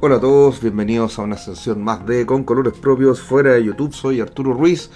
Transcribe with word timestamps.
Hola 0.00 0.14
a 0.14 0.20
todos, 0.20 0.60
bienvenidos 0.60 1.18
a 1.18 1.22
una 1.22 1.36
sesión 1.36 1.82
más 1.82 2.06
de 2.06 2.24
Con 2.24 2.44
Colores 2.44 2.74
Propios 2.74 3.20
fuera 3.20 3.54
de 3.54 3.64
YouTube. 3.64 3.92
Soy 3.92 4.20
Arturo 4.20 4.52
Ruiz. 4.52 4.90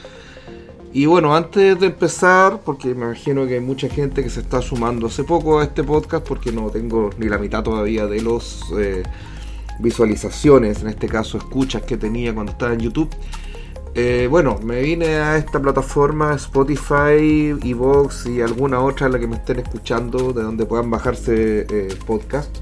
Y 0.92 1.06
bueno, 1.06 1.34
antes 1.34 1.80
de 1.80 1.86
empezar, 1.86 2.60
porque 2.64 2.94
me 2.94 3.06
imagino 3.06 3.44
que 3.44 3.54
hay 3.54 3.60
mucha 3.60 3.88
gente 3.88 4.22
que 4.22 4.30
se 4.30 4.38
está 4.38 4.62
sumando 4.62 5.08
hace 5.08 5.24
poco 5.24 5.58
a 5.58 5.64
este 5.64 5.82
podcast, 5.82 6.24
porque 6.24 6.52
no 6.52 6.70
tengo 6.70 7.10
ni 7.18 7.28
la 7.28 7.38
mitad 7.38 7.64
todavía 7.64 8.06
de 8.06 8.22
los 8.22 8.62
eh, 8.78 9.02
visualizaciones, 9.80 10.82
en 10.82 10.90
este 10.90 11.08
caso 11.08 11.36
escuchas 11.36 11.82
que 11.82 11.96
tenía 11.96 12.32
cuando 12.32 12.52
estaba 12.52 12.72
en 12.72 12.78
YouTube. 12.78 13.10
Eh, 13.96 14.28
bueno, 14.30 14.60
me 14.62 14.82
vine 14.82 15.16
a 15.16 15.36
esta 15.36 15.60
plataforma 15.60 16.36
Spotify, 16.36 17.56
Evox 17.60 18.26
y 18.26 18.40
alguna 18.40 18.78
otra 18.78 19.06
en 19.06 19.14
la 19.14 19.18
que 19.18 19.26
me 19.26 19.34
estén 19.34 19.58
escuchando, 19.58 20.32
de 20.32 20.44
donde 20.44 20.64
puedan 20.64 20.92
bajarse 20.92 21.66
eh, 21.68 21.88
podcast. 22.06 22.56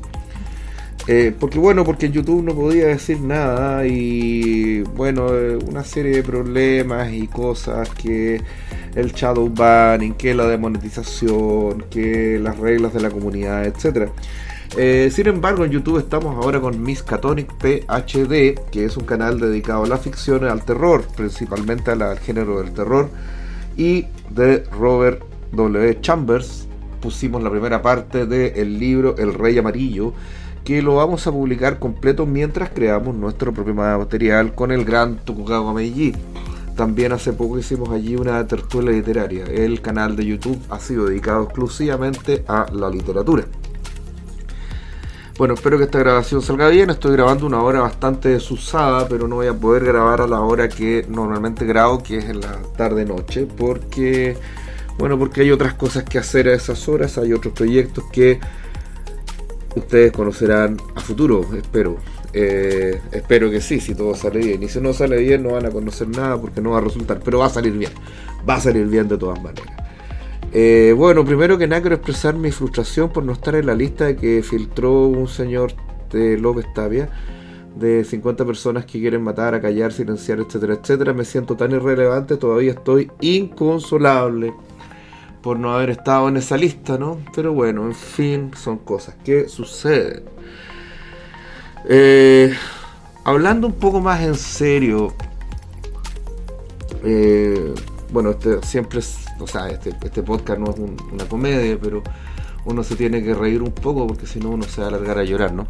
Eh, 1.12 1.34
porque 1.37 1.59
bueno, 1.59 1.82
porque 1.82 2.06
en 2.06 2.12
YouTube 2.12 2.45
no 2.45 2.55
podía 2.55 2.87
decir 2.87 3.20
nada 3.20 3.84
y 3.84 4.82
bueno, 4.95 5.34
eh, 5.34 5.59
una 5.66 5.82
serie 5.82 6.12
de 6.12 6.23
problemas 6.23 7.12
y 7.12 7.27
cosas 7.27 7.88
que 7.88 8.41
el 8.95 9.10
shadow 9.10 9.48
banning, 9.52 10.15
que 10.15 10.34
la 10.34 10.46
demonetización, 10.46 11.87
que 11.91 12.38
las 12.38 12.56
reglas 12.59 12.95
de 12.95 13.01
la 13.01 13.10
comunidad, 13.10 13.65
etcétera. 13.65 14.06
Eh, 14.77 15.10
sin 15.10 15.27
embargo, 15.27 15.65
en 15.65 15.73
YouTube 15.73 15.98
estamos 15.98 16.37
ahora 16.37 16.60
con 16.60 16.80
Miskatonic 16.80 17.54
PhD, 17.56 18.60
que 18.70 18.84
es 18.84 18.96
un 18.96 19.04
canal 19.04 19.40
dedicado 19.40 19.82
a 19.82 19.88
la 19.88 19.96
ficción 19.96 20.45
y 20.45 20.46
al 20.46 20.65
terror, 20.65 21.02
principalmente 21.16 21.90
al, 21.90 22.20
género 22.20 22.62
del 22.62 22.73
terror, 22.73 23.10
y 23.77 24.06
de 24.30 24.62
Robert 24.79 25.24
W. 25.51 26.01
Chambers. 26.02 26.68
Pusimos 27.01 27.42
la 27.42 27.51
primera 27.51 27.82
parte 27.82 28.27
del 28.27 28.79
libro 28.79 29.16
El 29.16 29.34
Rey 29.34 29.59
Amarillo, 29.59 30.12
que 30.71 30.82
lo 30.82 30.95
vamos 30.95 31.26
a 31.26 31.32
publicar 31.32 31.80
completo 31.80 32.26
mientras 32.26 32.71
creamos 32.71 33.16
nuestro 33.16 33.52
propio 33.52 33.74
material 33.74 34.54
con 34.54 34.71
el 34.71 34.85
gran 34.85 35.16
Tokugawa 35.16 35.74
Meiji. 35.74 36.13
También 36.76 37.10
hace 37.10 37.32
poco 37.32 37.59
hicimos 37.59 37.90
allí 37.90 38.15
una 38.15 38.46
tertulia 38.46 38.93
literaria. 38.93 39.46
El 39.46 39.80
canal 39.80 40.15
de 40.15 40.26
YouTube 40.26 40.60
ha 40.71 40.79
sido 40.79 41.07
dedicado 41.07 41.43
exclusivamente 41.43 42.45
a 42.46 42.66
la 42.73 42.88
literatura. 42.88 43.46
Bueno, 45.38 45.54
espero 45.54 45.76
que 45.76 45.82
esta 45.82 45.98
grabación 45.98 46.41
salga 46.41 46.68
bien. 46.68 46.88
Estoy 46.91 47.15
grabando 47.15 47.46
una 47.46 47.60
hora 47.65 47.80
bastante 47.80 48.29
desusada, 48.29 49.09
pero 49.09 49.26
no 49.26 49.35
voy 49.35 49.48
a 49.48 49.54
poder 49.54 49.85
grabar 49.85 50.21
a 50.21 50.29
la 50.29 50.38
hora 50.38 50.68
que 50.68 51.04
normalmente 51.09 51.66
grabo, 51.66 52.01
que 52.01 52.18
es 52.18 52.26
en 52.26 52.43
la 52.43 52.59
tarde-noche, 52.76 53.48
porque, 53.57 54.37
bueno, 54.98 55.18
porque 55.18 55.41
hay 55.41 55.51
otras 55.51 55.74
cosas 55.74 56.04
que 56.04 56.18
hacer 56.18 56.46
a 56.46 56.54
esas 56.54 56.88
horas, 56.88 57.18
hay 57.18 57.32
otros 57.32 57.54
proyectos 57.54 58.04
que 58.13 58.38
ustedes 59.76 60.13
conocerán 60.13 60.76
a 60.95 61.01
futuro, 61.01 61.46
espero. 61.57 61.99
Eh, 62.32 63.01
espero 63.13 63.51
que 63.51 63.60
sí, 63.60 63.80
si 63.80 63.95
todo 63.95 64.15
sale 64.15 64.41
bien. 64.41 64.62
Y 64.62 64.69
si 64.69 64.81
no 64.81 64.93
sale 64.93 65.19
bien, 65.19 65.43
no 65.43 65.53
van 65.53 65.66
a 65.66 65.71
conocer 65.71 66.09
nada 66.09 66.41
porque 66.41 66.60
no 66.60 66.71
va 66.71 66.78
a 66.78 66.82
resultar. 66.82 67.21
Pero 67.25 67.38
va 67.38 67.47
a 67.47 67.50
salir 67.50 67.72
bien. 67.72 67.91
Va 68.48 68.54
a 68.54 68.60
salir 68.60 68.87
bien 68.87 69.09
de 69.09 69.19
todas 69.19 69.43
maneras. 69.43 69.75
Eh, 70.53 70.94
bueno, 70.97 71.25
primero 71.25 71.59
que 71.59 71.66
nada 71.66 71.81
quiero 71.81 71.97
expresar 71.97 72.34
mi 72.34 72.50
frustración 72.50 73.12
por 73.12 73.25
no 73.25 73.32
estar 73.32 73.54
en 73.54 73.66
la 73.66 73.75
lista 73.75 74.16
que 74.16 74.43
filtró 74.43 75.06
un 75.06 75.28
señor 75.28 75.72
de 76.10 76.37
López 76.38 76.66
Tapia 76.75 77.09
de 77.76 78.03
50 78.03 78.44
personas 78.44 78.84
que 78.84 78.98
quieren 78.98 79.22
matar, 79.22 79.54
acallar, 79.54 79.93
silenciar, 79.93 80.41
etcétera, 80.41 80.75
etcétera. 80.75 81.12
Me 81.12 81.25
siento 81.25 81.56
tan 81.56 81.71
irrelevante, 81.71 82.37
todavía 82.37 82.72
estoy 82.72 83.10
inconsolable 83.21 84.53
por 85.43 85.59
no 85.59 85.72
haber 85.72 85.91
estado 85.91 86.28
en 86.28 86.37
esa 86.37 86.56
lista, 86.56 86.99
¿no? 86.99 87.19
Pero 87.34 87.53
bueno, 87.53 87.84
en 87.84 87.94
fin, 87.94 88.50
son 88.56 88.78
cosas 88.78 89.15
que 89.25 89.49
suceden. 89.49 90.25
Eh, 91.88 92.55
hablando 93.25 93.66
un 93.66 93.72
poco 93.75 94.00
más 94.00 94.20
en 94.20 94.34
serio, 94.34 95.14
eh, 97.04 97.75
bueno, 98.12 98.31
este 98.31 98.62
siempre 98.62 98.98
es, 98.98 99.26
o 99.38 99.47
sea, 99.47 99.69
este, 99.69 99.91
este 100.03 100.22
podcast 100.22 100.59
no 100.59 100.70
es 100.70 100.78
una 100.78 101.25
comedia, 101.26 101.78
pero 101.81 102.03
uno 102.64 102.82
se 102.82 102.97
tiene 102.97 103.22
que 103.22 103.34
reír 103.34 103.62
un 103.62 103.72
poco 103.72 104.06
porque 104.06 104.26
si 104.26 104.41
no 104.41 104.50
uno 104.50 104.64
se 104.64 104.81
va 104.81 104.88
a 104.88 104.91
alargar 104.91 105.19
a 105.19 105.25
llorar, 105.25 105.53
¿no? 105.53 105.66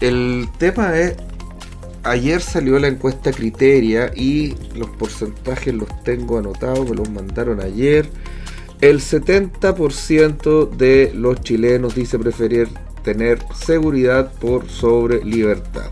El 0.00 0.48
tema 0.58 0.96
es, 0.96 1.16
ayer 2.02 2.40
salió 2.40 2.78
la 2.78 2.88
encuesta 2.88 3.32
Criteria 3.32 4.10
y 4.14 4.54
los 4.74 4.88
porcentajes 4.90 5.74
los 5.74 5.88
tengo 6.02 6.38
anotados, 6.38 6.88
me 6.88 6.96
los 6.96 7.10
mandaron 7.10 7.60
ayer. 7.60 8.08
El 8.80 9.00
70% 9.00 10.70
de 10.70 11.12
los 11.14 11.40
chilenos 11.40 11.94
dice 11.94 12.18
preferir 12.18 12.68
tener 13.02 13.38
seguridad 13.54 14.32
por 14.34 14.68
sobre 14.68 15.24
libertad. 15.24 15.90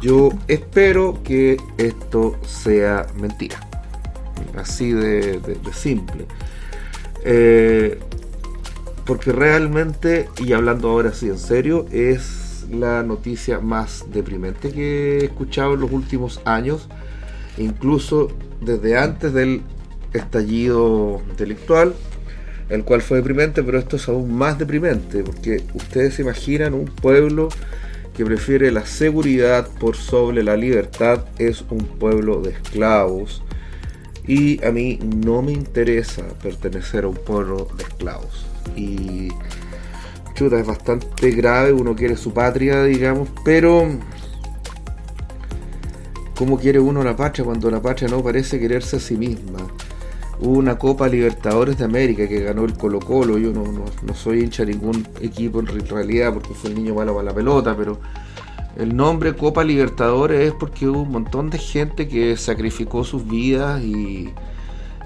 Yo 0.00 0.30
espero 0.48 1.22
que 1.22 1.56
esto 1.78 2.36
sea 2.44 3.06
mentira. 3.18 3.60
Así 4.56 4.92
de, 4.92 5.40
simple. 5.72 6.26
Eh, 7.24 7.98
porque 9.06 9.32
realmente, 9.32 10.28
y 10.38 10.52
hablando 10.52 10.90
ahora 10.90 11.12
sí 11.12 11.28
en 11.28 11.38
serio, 11.38 11.86
es 11.90 12.66
la 12.70 13.02
noticia 13.02 13.60
más 13.60 14.04
deprimente 14.12 14.70
que 14.70 15.18
he 15.18 15.24
escuchado 15.24 15.74
en 15.74 15.80
los 15.80 15.92
últimos 15.92 16.40
años. 16.44 16.88
Incluso 17.56 18.28
desde 18.60 18.98
antes 18.98 19.32
del 19.32 19.62
estallido 20.12 21.22
intelectual, 21.28 21.94
el 22.68 22.84
cual 22.84 23.02
fue 23.02 23.18
deprimente, 23.18 23.62
pero 23.62 23.78
esto 23.78 23.96
es 23.96 24.08
aún 24.08 24.32
más 24.32 24.58
deprimente, 24.58 25.22
porque 25.22 25.62
ustedes 25.74 26.14
se 26.14 26.22
imaginan 26.22 26.74
un 26.74 26.86
pueblo 26.86 27.48
que 28.16 28.24
prefiere 28.24 28.70
la 28.70 28.86
seguridad 28.86 29.68
por 29.78 29.96
sobre 29.96 30.42
la 30.42 30.56
libertad, 30.56 31.24
es 31.38 31.64
un 31.70 31.84
pueblo 31.84 32.40
de 32.42 32.50
esclavos, 32.50 33.42
y 34.26 34.64
a 34.64 34.70
mí 34.70 34.98
no 35.02 35.42
me 35.42 35.52
interesa 35.52 36.22
pertenecer 36.42 37.04
a 37.04 37.08
un 37.08 37.16
pueblo 37.16 37.66
de 37.76 37.82
esclavos. 37.82 38.46
Y 38.76 39.28
chuta, 40.34 40.60
es 40.60 40.66
bastante 40.66 41.30
grave, 41.32 41.72
uno 41.72 41.96
quiere 41.96 42.16
su 42.16 42.32
patria, 42.32 42.84
digamos, 42.84 43.28
pero 43.44 43.88
¿cómo 46.36 46.58
quiere 46.58 46.78
uno 46.78 47.02
la 47.02 47.16
patria 47.16 47.44
cuando 47.44 47.70
la 47.70 47.82
patria 47.82 48.08
no 48.08 48.22
parece 48.22 48.60
quererse 48.60 48.96
a 48.96 49.00
sí 49.00 49.16
misma? 49.16 49.58
Hubo 50.42 50.56
una 50.56 50.78
Copa 50.78 51.06
Libertadores 51.06 51.76
de 51.76 51.84
América 51.84 52.26
que 52.26 52.40
ganó 52.40 52.64
el 52.64 52.72
Colo 52.72 52.98
Colo. 52.98 53.36
Yo 53.36 53.52
no, 53.52 53.64
no, 53.70 54.14
soy 54.14 54.40
hincha 54.40 54.64
de 54.64 54.72
ningún 54.72 55.06
equipo 55.20 55.60
en 55.60 55.66
realidad 55.66 56.32
porque 56.32 56.54
fue 56.54 56.70
el 56.70 56.76
niño 56.76 56.94
malo 56.94 57.12
para 57.12 57.26
la 57.26 57.34
pelota, 57.34 57.76
pero 57.76 58.00
el 58.78 58.96
nombre 58.96 59.34
Copa 59.36 59.62
Libertadores 59.62 60.48
es 60.48 60.54
porque 60.54 60.88
hubo 60.88 61.02
un 61.02 61.10
montón 61.10 61.50
de 61.50 61.58
gente 61.58 62.08
que 62.08 62.38
sacrificó 62.38 63.04
sus 63.04 63.28
vidas 63.28 63.82
y, 63.82 64.30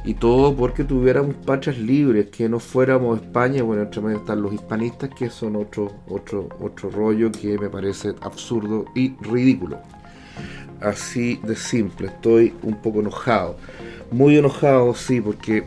y 0.04 0.14
todo 0.14 0.54
porque 0.54 0.84
tuviéramos 0.84 1.34
patrias 1.34 1.78
libres, 1.78 2.28
que 2.28 2.48
no 2.48 2.60
fuéramos 2.60 3.20
España. 3.20 3.64
Bueno, 3.64 3.82
entre 3.82 4.02
medio 4.02 4.18
están 4.18 4.40
los 4.40 4.52
hispanistas, 4.52 5.10
que 5.18 5.30
son 5.30 5.56
otro, 5.56 5.90
otro, 6.08 6.48
otro 6.60 6.90
rollo 6.90 7.32
que 7.32 7.58
me 7.58 7.68
parece 7.68 8.14
absurdo 8.20 8.84
y 8.94 9.16
ridículo. 9.16 9.80
Así 10.80 11.40
de 11.42 11.56
simple, 11.56 12.06
estoy 12.06 12.54
un 12.62 12.76
poco 12.76 13.00
enojado 13.00 13.56
muy 14.14 14.38
enojado, 14.38 14.94
sí, 14.94 15.20
porque 15.20 15.64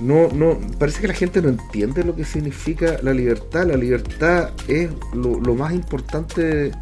no, 0.00 0.28
no, 0.28 0.58
parece 0.78 1.00
que 1.00 1.08
la 1.08 1.14
gente 1.14 1.40
no 1.40 1.48
entiende 1.48 2.02
lo 2.02 2.16
que 2.16 2.24
significa 2.24 2.98
la 3.02 3.12
libertad. 3.12 3.66
La 3.66 3.76
libertad 3.76 4.50
es 4.66 4.90
lo, 5.14 5.54
más 5.54 5.72
importante 5.72 6.72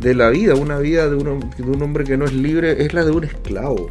de, 0.00 0.14
la 0.14 0.30
vida. 0.30 0.54
Una 0.54 0.78
vida 0.78 1.08
de 1.08 1.16
un, 1.16 1.50
de 1.50 1.62
un, 1.62 1.82
hombre 1.82 2.04
que 2.04 2.16
no 2.16 2.24
es 2.24 2.32
libre 2.32 2.84
es 2.84 2.94
la 2.94 3.04
de 3.04 3.10
un 3.10 3.24
esclavo. 3.24 3.90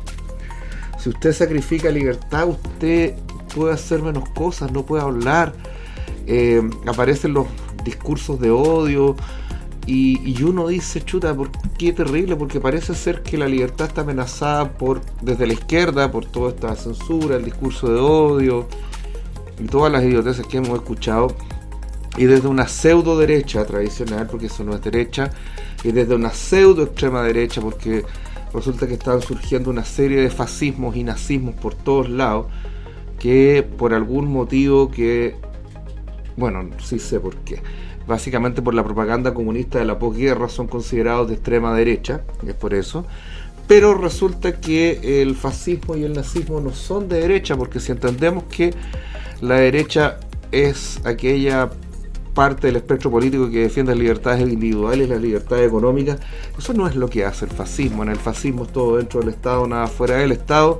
Si 0.98 1.10
usted 1.10 1.34
sacrifica 1.34 1.90
libertad, 1.92 2.48
usted 2.48 3.14
puede 3.54 3.74
hacer 3.74 4.02
menos 4.02 4.28
cosas, 4.30 4.72
no 4.72 4.84
puede 4.84 5.04
hablar. 5.04 5.54
Eh, 6.26 6.68
aparecen 6.88 7.34
los 7.34 7.46
discursos 7.84 8.40
de 8.40 8.50
odio, 8.50 9.16
y, 9.88 10.42
uno 10.42 10.68
dice, 10.68 11.04
chuta, 11.04 11.36
¿por 11.36 11.52
qué 11.78 11.94
terrible? 11.94 12.36
Porque 12.36 12.60
parece 12.60 12.96
ser 12.96 13.22
que 13.22 13.38
la 13.38 13.48
libertad 13.48 13.88
está 13.88 14.02
amenazada 14.02 14.72
por 14.72 15.02
desde 15.22 15.46
la 15.46 15.54
izquierda, 15.54 16.12
por 16.12 16.26
toda 16.26 16.50
esta 16.50 16.76
censura, 16.76 17.36
el 17.36 17.46
discurso 17.46 17.94
de 17.94 18.00
odio 18.00 18.68
y 19.60 19.66
todas 19.66 19.92
las 19.92 20.04
idioteces 20.04 20.48
que 20.48 20.58
hemos 20.58 20.80
escuchado. 20.80 21.36
Y 22.18 22.26
desde 22.26 22.48
una 22.48 22.68
pseudo 22.68 23.18
derecha 23.20 23.64
tradicional, 23.66 24.26
porque 24.26 24.48
eso 24.48 24.64
no 24.64 24.74
es 24.74 24.82
derecha, 24.82 25.30
y 25.84 25.92
desde 25.92 26.16
una 26.16 26.32
pseudo 26.32 26.84
extrema 26.84 27.22
derecha, 27.22 27.62
porque 27.62 28.04
resulta 28.54 28.88
que 28.88 28.94
están 28.94 29.22
surgiendo 29.22 29.70
una 29.70 29.86
serie 29.86 30.20
de 30.20 30.32
fascismos 30.32 30.96
y 30.96 31.04
nazismos 31.04 31.54
por 31.56 31.76
todos 31.76 32.10
lados, 32.10 32.48
que 33.20 33.68
por 33.78 33.94
algún 33.94 34.32
motivo 34.32 34.90
que, 34.90 35.36
bueno, 36.38 36.72
sí 36.80 36.98
sé 36.98 37.20
por 37.20 37.36
qué 37.38 37.62
básicamente 38.08 38.62
por 38.62 38.74
la 38.74 38.84
propaganda 38.84 39.34
comunista 39.34 39.80
de 39.80 39.86
la 39.86 40.00
posguerra, 40.00 40.50
son 40.50 40.68
considerados 40.68 41.28
de 41.28 41.36
extrema 41.36 41.76
derecha, 41.76 42.22
es 42.46 42.54
por 42.54 42.74
eso. 42.74 43.06
Pero 43.68 43.96
resulta 43.96 44.60
que 44.60 45.22
el 45.22 45.36
fascismo 45.36 45.96
y 45.96 46.04
el 46.04 46.14
nazismo 46.14 46.60
no 46.60 46.72
son 46.72 47.10
de 47.10 47.20
derecha, 47.20 47.58
porque 47.58 47.80
si 47.80 47.92
entendemos 47.92 48.44
que 48.44 48.74
la 49.42 49.56
derecha 49.56 50.20
es 50.52 51.00
aquella 51.04 51.72
parte 52.36 52.68
del 52.68 52.76
espectro 52.76 53.10
político 53.10 53.50
que 53.50 53.62
defiende 53.62 53.94
las 53.94 54.00
libertades 54.00 54.42
individuales 54.42 55.10
las 55.10 55.22
libertades 55.22 55.68
económicas. 55.68 56.20
Eso 56.58 56.74
no 56.74 56.88
es 56.88 56.96
lo 56.96 57.10
que 57.10 57.26
hace 57.26 57.46
el 57.46 57.52
fascismo. 57.52 58.04
En 58.04 58.10
el 58.10 58.18
fascismo 58.18 58.66
es 58.66 58.72
todo 58.72 58.98
dentro 58.98 59.22
del 59.22 59.30
Estado, 59.30 59.66
nada 59.68 59.88
fuera 59.88 60.18
del 60.18 60.34
Estado. 60.34 60.80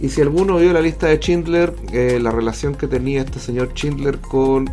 Y 0.00 0.08
si 0.08 0.22
alguno 0.22 0.56
vio 0.56 0.72
la 0.72 0.80
lista 0.80 1.08
de 1.08 1.16
Schindler, 1.16 1.74
eh, 1.92 2.18
la 2.22 2.30
relación 2.30 2.74
que 2.74 2.86
tenía 2.86 3.22
este 3.22 3.38
señor 3.38 3.72
Schindler 3.74 4.18
con 4.18 4.70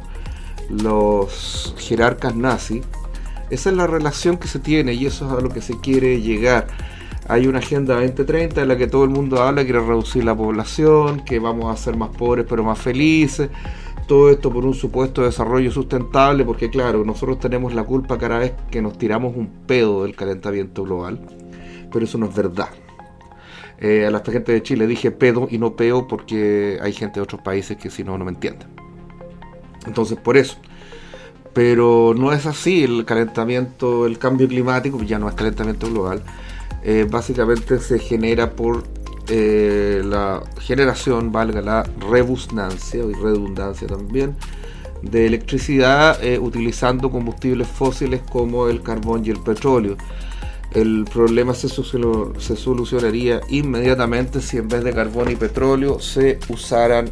los 0.70 1.76
jerarcas 1.78 2.36
nazis, 2.36 2.84
esa 3.50 3.70
es 3.70 3.76
la 3.76 3.86
relación 3.86 4.38
que 4.38 4.48
se 4.48 4.60
tiene 4.60 4.94
y 4.94 5.06
eso 5.06 5.26
es 5.26 5.32
a 5.34 5.42
lo 5.42 5.50
que 5.50 5.62
se 5.62 5.80
quiere 5.80 6.22
llegar. 6.22 6.68
Hay 7.28 7.48
una 7.48 7.60
agenda 7.60 7.96
2030 7.96 8.62
en 8.62 8.68
la 8.68 8.78
que 8.78 8.88
todo 8.88 9.04
el 9.04 9.10
mundo 9.10 9.42
habla, 9.42 9.64
quiere 9.64 9.80
reducir 9.80 10.24
la 10.24 10.36
población, 10.36 11.22
que 11.26 11.40
vamos 11.40 11.74
a 11.74 11.82
ser 11.82 11.98
más 11.98 12.10
pobres 12.10 12.46
pero 12.50 12.64
más 12.64 12.80
felices. 12.80 13.50
Todo 14.08 14.30
esto 14.30 14.52
por 14.52 14.66
un 14.66 14.74
supuesto 14.74 15.24
desarrollo 15.24 15.72
sustentable, 15.72 16.44
porque 16.44 16.70
claro, 16.70 17.06
nosotros 17.06 17.40
tenemos 17.40 17.74
la 17.74 17.84
culpa 17.84 18.18
cada 18.18 18.40
vez 18.40 18.54
que 18.70 18.82
nos 18.82 18.98
tiramos 18.98 19.36
un 19.36 19.48
pedo 19.68 20.04
del 20.04 20.16
calentamiento 20.16 20.84
global, 20.84 21.20
pero 21.92 22.04
eso 22.06 22.18
no 22.18 22.26
es 22.26 22.36
verdad. 22.36 22.70
Eh, 23.80 24.06
a 24.06 24.12
la 24.12 24.20
gente 24.20 24.52
de 24.52 24.62
Chile 24.62 24.88
dije 24.88 25.12
pedo 25.12 25.48
y 25.50 25.58
no 25.58 25.76
peo 25.76 26.08
porque 26.08 26.80
hay 26.82 26.94
gente 26.94 27.20
de 27.20 27.24
otros 27.24 27.42
países 27.42 27.78
que 27.78 27.90
si 27.90 28.04
no, 28.04 28.18
no 28.18 28.26
me 28.26 28.32
entienden. 28.32 28.81
Entonces, 29.86 30.18
por 30.18 30.38
eso. 30.38 30.58
Pero 31.54 32.14
no 32.18 32.32
es 32.32 32.46
así, 32.46 32.84
el 32.84 33.06
calentamiento, 33.06 34.06
el 34.06 34.18
cambio 34.18 34.48
climático, 34.48 35.02
ya 35.04 35.20
no 35.20 35.28
es 35.28 35.36
calentamiento 35.36 35.90
global, 35.90 36.24
eh, 36.84 37.06
básicamente 37.10 37.80
se 37.80 38.00
genera 38.00 38.52
por 38.52 38.84
eh, 39.28 40.02
la 40.04 40.42
generación, 40.60 41.32
valga 41.32 41.62
la 41.62 41.84
rebusnancia 42.10 43.04
y 43.04 43.14
redundancia 43.14 43.88
también, 43.88 44.36
de 45.02 45.28
electricidad 45.28 46.24
eh, 46.24 46.40
utilizando 46.40 47.12
combustibles 47.12 47.68
fósiles 47.68 48.22
como 48.32 48.68
el 48.68 48.82
carbón 48.82 49.26
y 49.26 49.30
el 49.30 49.40
petróleo. 49.40 49.98
El 50.74 51.06
problema 51.12 51.54
se, 51.54 51.68
se 51.68 52.56
solucionaría 52.56 53.42
inmediatamente 53.50 54.42
si 54.42 54.58
en 54.58 54.70
vez 54.70 54.84
de 54.84 54.94
carbón 54.94 55.30
y 55.30 55.36
petróleo 55.36 56.00
se 56.00 56.40
usaran 56.48 57.12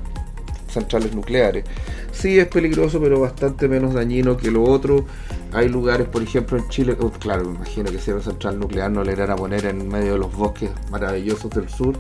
centrales 0.70 1.14
nucleares. 1.14 1.66
Sí 2.12 2.40
es 2.40 2.48
peligroso, 2.48 3.00
pero 3.00 3.20
bastante 3.20 3.68
menos 3.68 3.94
dañino 3.94 4.38
que 4.38 4.52
lo 4.52 4.64
otro. 4.64 5.06
Hay 5.52 5.68
lugares, 5.70 6.08
por 6.08 6.22
ejemplo, 6.22 6.58
en 6.58 6.68
Chile, 6.70 6.96
claro, 7.20 7.46
me 7.46 7.56
imagino 7.56 7.92
que 7.92 7.98
si 7.98 8.12
era 8.12 8.22
central 8.22 8.60
nuclear 8.60 8.92
no 8.92 9.04
le 9.04 9.14
irán 9.14 9.32
a 9.32 9.36
poner 9.36 9.66
en 9.66 9.88
medio 9.88 10.14
de 10.14 10.20
los 10.20 10.34
bosques 10.34 10.70
maravillosos 10.92 11.50
del 11.52 11.70
sur, 11.70 11.98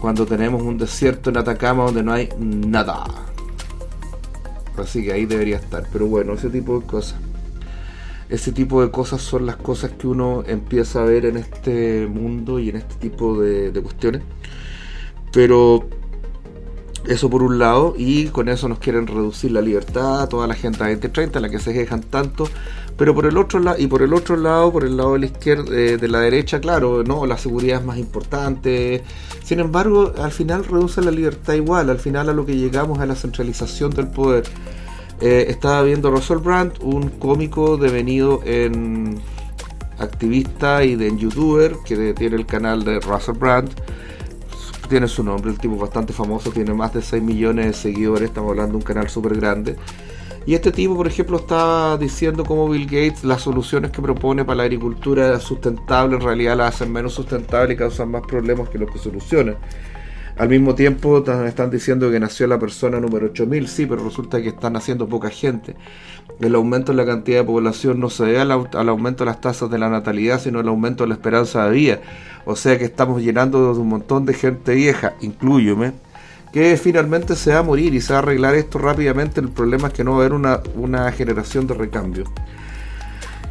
cuando 0.00 0.24
tenemos 0.26 0.62
un 0.62 0.78
desierto 0.78 1.30
en 1.30 1.38
Atacama 1.38 1.84
donde 1.84 2.02
no 2.02 2.12
hay 2.12 2.28
nada. 2.38 3.04
Así 4.76 5.04
que 5.04 5.12
ahí 5.12 5.26
debería 5.26 5.56
estar. 5.56 5.84
Pero 5.92 6.06
bueno, 6.06 6.32
ese 6.34 6.50
tipo 6.50 6.80
de 6.80 6.86
cosas. 6.86 7.16
Ese 8.28 8.52
tipo 8.52 8.82
de 8.82 8.90
cosas 8.90 9.20
son 9.20 9.44
las 9.46 9.56
cosas 9.56 9.92
que 9.92 10.06
uno 10.06 10.42
empieza 10.46 11.02
a 11.02 11.04
ver 11.04 11.26
en 11.26 11.36
este 11.36 12.06
mundo 12.06 12.58
y 12.58 12.70
en 12.70 12.76
este 12.76 12.94
tipo 12.94 13.38
de 13.38 13.78
cuestiones. 13.82 14.22
Pero 15.30 15.86
eso 17.06 17.28
por 17.28 17.42
un 17.42 17.58
lado, 17.58 17.94
y 17.96 18.26
con 18.26 18.48
eso 18.48 18.68
nos 18.68 18.78
quieren 18.78 19.06
reducir 19.06 19.52
la 19.52 19.60
libertad, 19.60 20.28
toda 20.28 20.46
la 20.46 20.54
gente 20.54 20.78
2030, 20.78 21.40
la 21.40 21.50
que 21.50 21.58
se 21.58 21.72
quejan 21.72 22.00
tanto, 22.00 22.48
pero 22.96 23.14
por 23.14 23.26
el 23.26 23.36
otro 23.36 23.58
lado, 23.60 23.78
y 23.78 23.86
por 23.86 24.02
el 24.02 24.14
otro 24.14 24.36
lado, 24.36 24.72
por 24.72 24.84
el 24.84 24.96
lado 24.96 25.14
de 25.14 25.18
la 25.20 25.26
izquierda, 25.26 25.76
eh, 25.76 25.96
de 25.96 26.08
la 26.08 26.20
derecha, 26.20 26.60
claro, 26.60 27.02
no, 27.02 27.26
la 27.26 27.36
seguridad 27.36 27.80
es 27.80 27.86
más 27.86 27.98
importante. 27.98 29.02
Sin 29.42 29.60
embargo, 29.60 30.12
al 30.16 30.30
final 30.30 30.64
reduce 30.64 31.02
la 31.02 31.10
libertad 31.10 31.54
igual, 31.54 31.90
al 31.90 31.98
final 31.98 32.28
a 32.28 32.32
lo 32.32 32.46
que 32.46 32.56
llegamos 32.56 33.00
a 33.00 33.06
la 33.06 33.14
centralización 33.14 33.90
del 33.90 34.08
poder. 34.08 34.44
Eh, 35.20 35.46
estaba 35.48 35.82
viendo 35.82 36.10
Russell 36.10 36.38
Brand, 36.38 36.72
un 36.82 37.08
cómico 37.10 37.76
devenido 37.76 38.40
en 38.44 39.20
activista 39.98 40.84
y 40.84 40.96
de 40.96 41.16
youtuber, 41.16 41.76
que 41.84 42.14
tiene 42.14 42.36
el 42.36 42.46
canal 42.46 42.84
de 42.84 43.00
Russell 43.00 43.36
Brand 43.36 43.70
tiene 44.94 45.08
su 45.08 45.24
nombre, 45.24 45.50
el 45.50 45.58
tipo 45.58 45.76
bastante 45.76 46.12
famoso, 46.12 46.52
tiene 46.52 46.72
más 46.72 46.94
de 46.94 47.02
6 47.02 47.20
millones 47.20 47.66
de 47.66 47.72
seguidores, 47.72 48.28
estamos 48.28 48.50
hablando 48.50 48.74
de 48.74 48.76
un 48.76 48.82
canal 48.82 49.08
súper 49.08 49.34
grande. 49.34 49.74
Y 50.46 50.54
este 50.54 50.70
tipo, 50.70 50.94
por 50.94 51.08
ejemplo, 51.08 51.38
estaba 51.38 51.98
diciendo 51.98 52.44
cómo 52.44 52.68
Bill 52.68 52.84
Gates 52.84 53.24
las 53.24 53.42
soluciones 53.42 53.90
que 53.90 54.00
propone 54.00 54.44
para 54.44 54.58
la 54.58 54.62
agricultura 54.62 55.40
sustentable 55.40 56.14
en 56.14 56.22
realidad 56.22 56.56
la 56.58 56.68
hacen 56.68 56.92
menos 56.92 57.12
sustentable 57.12 57.74
y 57.74 57.76
causan 57.76 58.08
más 58.08 58.22
problemas 58.22 58.68
que 58.68 58.78
los 58.78 58.88
que 58.88 59.00
solucionan. 59.00 59.56
Al 60.36 60.48
mismo 60.48 60.76
tiempo 60.76 61.18
están 61.18 61.70
diciendo 61.70 62.08
que 62.10 62.20
nació 62.20 62.46
la 62.46 62.60
persona 62.60 62.98
número 62.98 63.26
8000, 63.26 63.66
sí, 63.66 63.86
pero 63.86 64.04
resulta 64.04 64.42
que 64.42 64.48
están 64.48 64.76
haciendo 64.76 65.08
poca 65.08 65.28
gente. 65.28 65.74
El 66.40 66.56
aumento 66.56 66.90
en 66.90 66.98
la 66.98 67.06
cantidad 67.06 67.38
de 67.38 67.44
población 67.44 68.00
no 68.00 68.10
se 68.10 68.26
debe 68.26 68.40
al, 68.40 68.88
aumento 68.88 69.24
de 69.24 69.30
las 69.30 69.40
tasas 69.40 69.70
de 69.70 69.78
la 69.78 69.88
natalidad, 69.88 70.40
sino 70.40 70.58
al 70.58 70.68
aumento 70.68 71.04
de 71.04 71.08
la 71.08 71.14
esperanza 71.14 71.66
de 71.66 71.70
vida. 71.72 72.00
O 72.46 72.56
sea 72.56 72.78
que 72.78 72.84
estamos 72.84 73.22
llenando 73.22 73.72
de 73.72 73.80
un 73.80 73.88
montón 73.88 74.26
de 74.26 74.34
gente 74.34 74.74
vieja, 74.74 75.14
incluyome, 75.20 75.92
que 76.52 76.76
finalmente 76.76 77.36
se 77.36 77.52
va 77.52 77.60
a 77.60 77.62
morir 77.62 77.94
y 77.94 78.00
se 78.00 78.12
va 78.12 78.18
a 78.18 78.22
arreglar 78.22 78.54
esto 78.54 78.78
rápidamente. 78.78 79.40
El 79.40 79.48
problema 79.48 79.88
es 79.88 79.94
que 79.94 80.04
no 80.04 80.12
va 80.12 80.18
a 80.18 80.20
haber 80.20 80.32
una, 80.32 80.60
una 80.76 81.10
generación 81.12 81.66
de 81.66 81.74
recambio. 81.74 82.24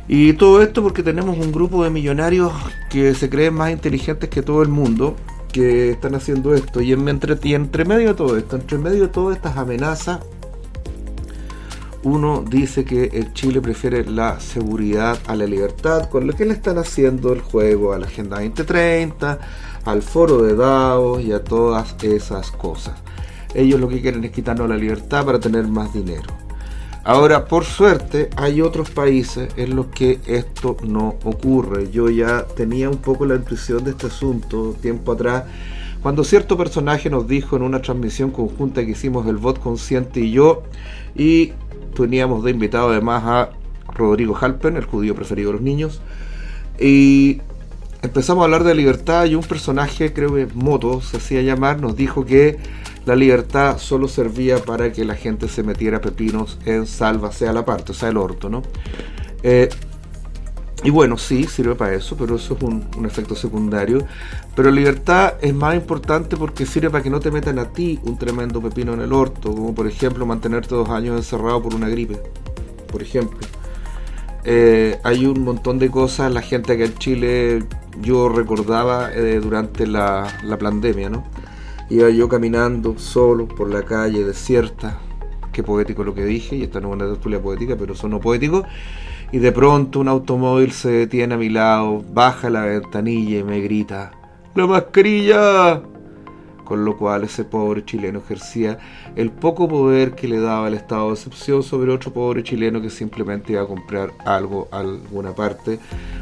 Y 0.08 0.34
todo 0.34 0.62
esto 0.62 0.84
porque 0.84 1.02
tenemos 1.02 1.38
un 1.38 1.52
grupo 1.52 1.84
de 1.84 1.90
millonarios 1.90 2.52
que 2.90 3.16
se 3.16 3.30
creen 3.30 3.54
más 3.54 3.72
inteligentes 3.72 4.30
que 4.30 4.42
todo 4.42 4.62
el 4.62 4.70
mundo 4.70 5.16
que 5.52 5.92
están 5.92 6.16
haciendo 6.16 6.54
esto. 6.54 6.82
Y, 6.82 6.92
entre, 6.92 7.38
entre 7.56 7.86
medio 7.86 8.10
de 8.10 8.14
todo 8.14 8.38
esto, 8.38 8.58
entre 8.58 8.78
medio 8.78 9.04
de 9.04 9.08
todas 9.08 9.38
estas 9.38 9.56
amenazas, 9.56 10.20
uno 12.04 12.44
dice 12.48 12.84
que 12.84 13.06
el 13.14 13.34
Chile 13.34 13.62
prefiere 13.62 14.06
la 14.06 14.40
seguridad 14.40 15.18
a 15.28 15.36
la 15.36 15.46
libertad, 15.46 16.10
con 16.10 16.28
lo 16.28 16.34
que 16.34 16.46
le 16.46 16.54
están 16.54 16.78
haciendo 16.78 17.34
el 17.34 17.42
juego 17.42 17.94
a 17.94 18.00
la 18.00 18.08
Agenda 18.08 18.38
2030, 18.38 19.40
al 19.86 20.02
foro 20.02 20.44
de 20.44 20.56
Davos 20.56 21.24
y 21.24 21.32
a 21.32 21.44
todas 21.44 21.96
esas 22.04 22.52
cosas. 22.52 22.96
Ellos 23.54 23.80
lo 23.80 23.88
que 23.88 24.02
quieren 24.02 24.24
es 24.24 24.32
quitarnos 24.32 24.68
la 24.68 24.78
libertad 24.78 25.26
para 25.26 25.40
tener 25.40 25.68
más 25.68 25.94
dinero. 25.94 26.28
Ahora, 27.06 27.46
por 27.46 27.66
suerte, 27.66 28.30
hay 28.38 28.62
otros 28.62 28.90
países 28.90 29.50
en 29.58 29.76
los 29.76 29.88
que 29.88 30.20
esto 30.26 30.78
no 30.88 31.16
ocurre. 31.24 31.92
Yo 31.92 32.10
ya 32.10 32.46
tenía 32.46 32.90
un 32.90 32.98
poco 32.98 33.26
la 33.26 33.36
intuición 33.36 33.84
de 33.84 33.92
este 33.92 34.08
asunto 34.08 34.74
tiempo 34.82 35.12
atrás, 35.12 35.44
cuando 36.02 36.24
cierto 36.24 36.58
personaje 36.58 37.10
nos 37.10 37.28
dijo 37.28 37.56
en 37.56 37.62
una 37.62 37.82
transmisión 37.82 38.32
conjunta 38.32 38.86
que 38.86 38.92
hicimos 38.92 39.28
el 39.28 39.38
Bot 39.38 39.60
Consciente 39.60 40.22
y 40.22 40.32
yo, 40.32 40.64
y 41.16 41.54
teníamos 41.94 42.44
de 42.44 42.52
invitado 42.52 42.90
además 42.90 43.24
a 43.26 43.50
Rodrigo 43.94 44.36
Halpen, 44.40 44.78
el 44.78 44.86
judío 44.86 45.16
preferido 45.16 45.50
de 45.50 45.54
los 45.54 45.62
niños, 45.62 46.02
y 46.80 47.42
empezamos 48.02 48.42
a 48.42 48.46
hablar 48.46 48.64
de 48.64 48.76
libertad 48.76 49.26
y 49.26 49.36
un 49.36 49.44
personaje, 49.44 50.14
creo 50.14 50.36
que 50.36 50.48
Moto 50.54 51.02
se 51.02 51.18
hacía 51.18 51.42
llamar, 51.42 51.80
nos 51.82 51.96
dijo 51.96 52.26
que 52.26 52.58
la 53.06 53.16
libertad 53.16 53.78
solo 53.78 54.08
servía 54.08 54.60
para 54.60 54.92
que 54.92 55.04
la 55.06 55.16
gente 55.16 55.48
se 55.48 55.64
metiera 55.64 56.00
pepinos 56.02 56.58
en 56.66 56.88
salva, 56.88 57.32
sea 57.32 57.52
la 57.54 57.66
parte, 57.66 57.92
o 57.92 57.96
sea, 57.96 58.10
el 58.10 58.18
orto, 58.18 58.50
¿no? 58.50 58.64
Eh, 59.44 59.70
y 60.84 60.90
bueno, 60.90 61.18
sí, 61.18 61.46
sirve 61.46 61.76
para 61.76 61.94
eso, 61.94 62.18
pero 62.18 62.36
eso 62.36 62.56
es 62.56 62.62
un, 62.62 63.06
efecto 63.06 63.36
secundario. 63.36 64.06
Pero 64.54 64.70
libertad 64.70 65.36
es 65.42 65.54
más 65.54 65.76
importante 65.76 66.36
porque 66.36 66.66
sirve 66.66 66.90
para 66.90 67.02
que 67.02 67.10
no 67.10 67.22
te 67.22 67.32
metan 67.32 67.58
a 67.58 67.72
ti 67.72 68.00
un 68.04 68.18
tremendo 68.18 68.62
pepino 68.62 68.94
en 68.94 69.02
el 69.02 69.14
orto, 69.14 69.54
como 69.54 69.74
por 69.74 69.88
ejemplo 69.88 70.26
mantenerte 70.26 70.76
dos 70.76 70.90
años 70.90 71.16
encerrado 71.16 71.62
por 71.64 71.74
una 71.74 71.88
gripe, 71.88 72.20
por 72.92 73.02
ejemplo. 73.02 73.40
Eh, 74.44 75.00
hay 75.04 75.26
un 75.26 75.46
montón 75.46 75.80
de 75.80 75.90
cosas, 75.90 76.32
la 76.34 76.42
gente 76.42 76.76
que 76.76 76.86
en 76.86 76.96
Chile 76.96 77.64
yo 78.02 78.28
recordaba 78.28 79.14
eh, 79.14 79.40
durante 79.42 79.88
la, 79.88 80.28
la 80.44 80.58
pandemia, 80.58 81.10
¿no? 81.10 81.24
Iba 81.90 82.10
yo 82.10 82.28
caminando 82.28 82.98
solo 82.98 83.48
por 83.48 83.72
la 83.72 83.84
calle 83.84 84.26
desierta. 84.26 85.00
Qué 85.54 85.64
poético 85.64 86.04
lo 86.04 86.14
que 86.14 86.26
dije, 86.26 86.58
y 86.58 86.64
esta 86.64 86.82
no 86.82 86.90
es 86.90 86.96
una 86.96 87.06
tertulia 87.06 87.42
poética, 87.42 87.78
pero 87.78 87.96
sonó 87.96 88.20
poético. 88.20 88.66
Y 89.34 89.40
de 89.40 89.52
pronto 89.52 90.00
un 90.00 90.10
automóvil 90.10 90.72
se 90.72 90.92
detiene 90.92 91.34
a 91.34 91.38
mi 91.40 91.50
lado, 91.50 92.04
baja 92.14 92.52
la 92.52 92.66
ventanilla 92.66 93.40
y 93.40 93.44
me 93.44 93.62
grita: 93.62 94.12
¡La 94.54 94.68
mascarilla! 94.68 95.82
Con 96.64 96.86
lo 96.86 96.96
cual 96.96 97.24
ese 97.24 97.44
pobre 97.44 97.84
chileno 97.84 98.20
ejercía 98.20 98.78
el 99.16 99.32
poco 99.32 99.68
poder 99.68 100.14
que 100.14 100.28
le 100.28 100.40
daba 100.40 100.68
el 100.68 100.76
estado 100.76 101.08
de 101.08 101.16
excepción 101.16 101.64
sobre 101.64 101.92
otro 101.92 102.14
pobre 102.14 102.44
chileno 102.44 102.80
que 102.80 102.92
simplemente 102.92 103.54
iba 103.54 103.64
a 103.64 103.66
comprar 103.66 104.12
algo 104.24 104.68
a 104.72 104.82
alguna 104.82 105.34
parte 105.34 105.80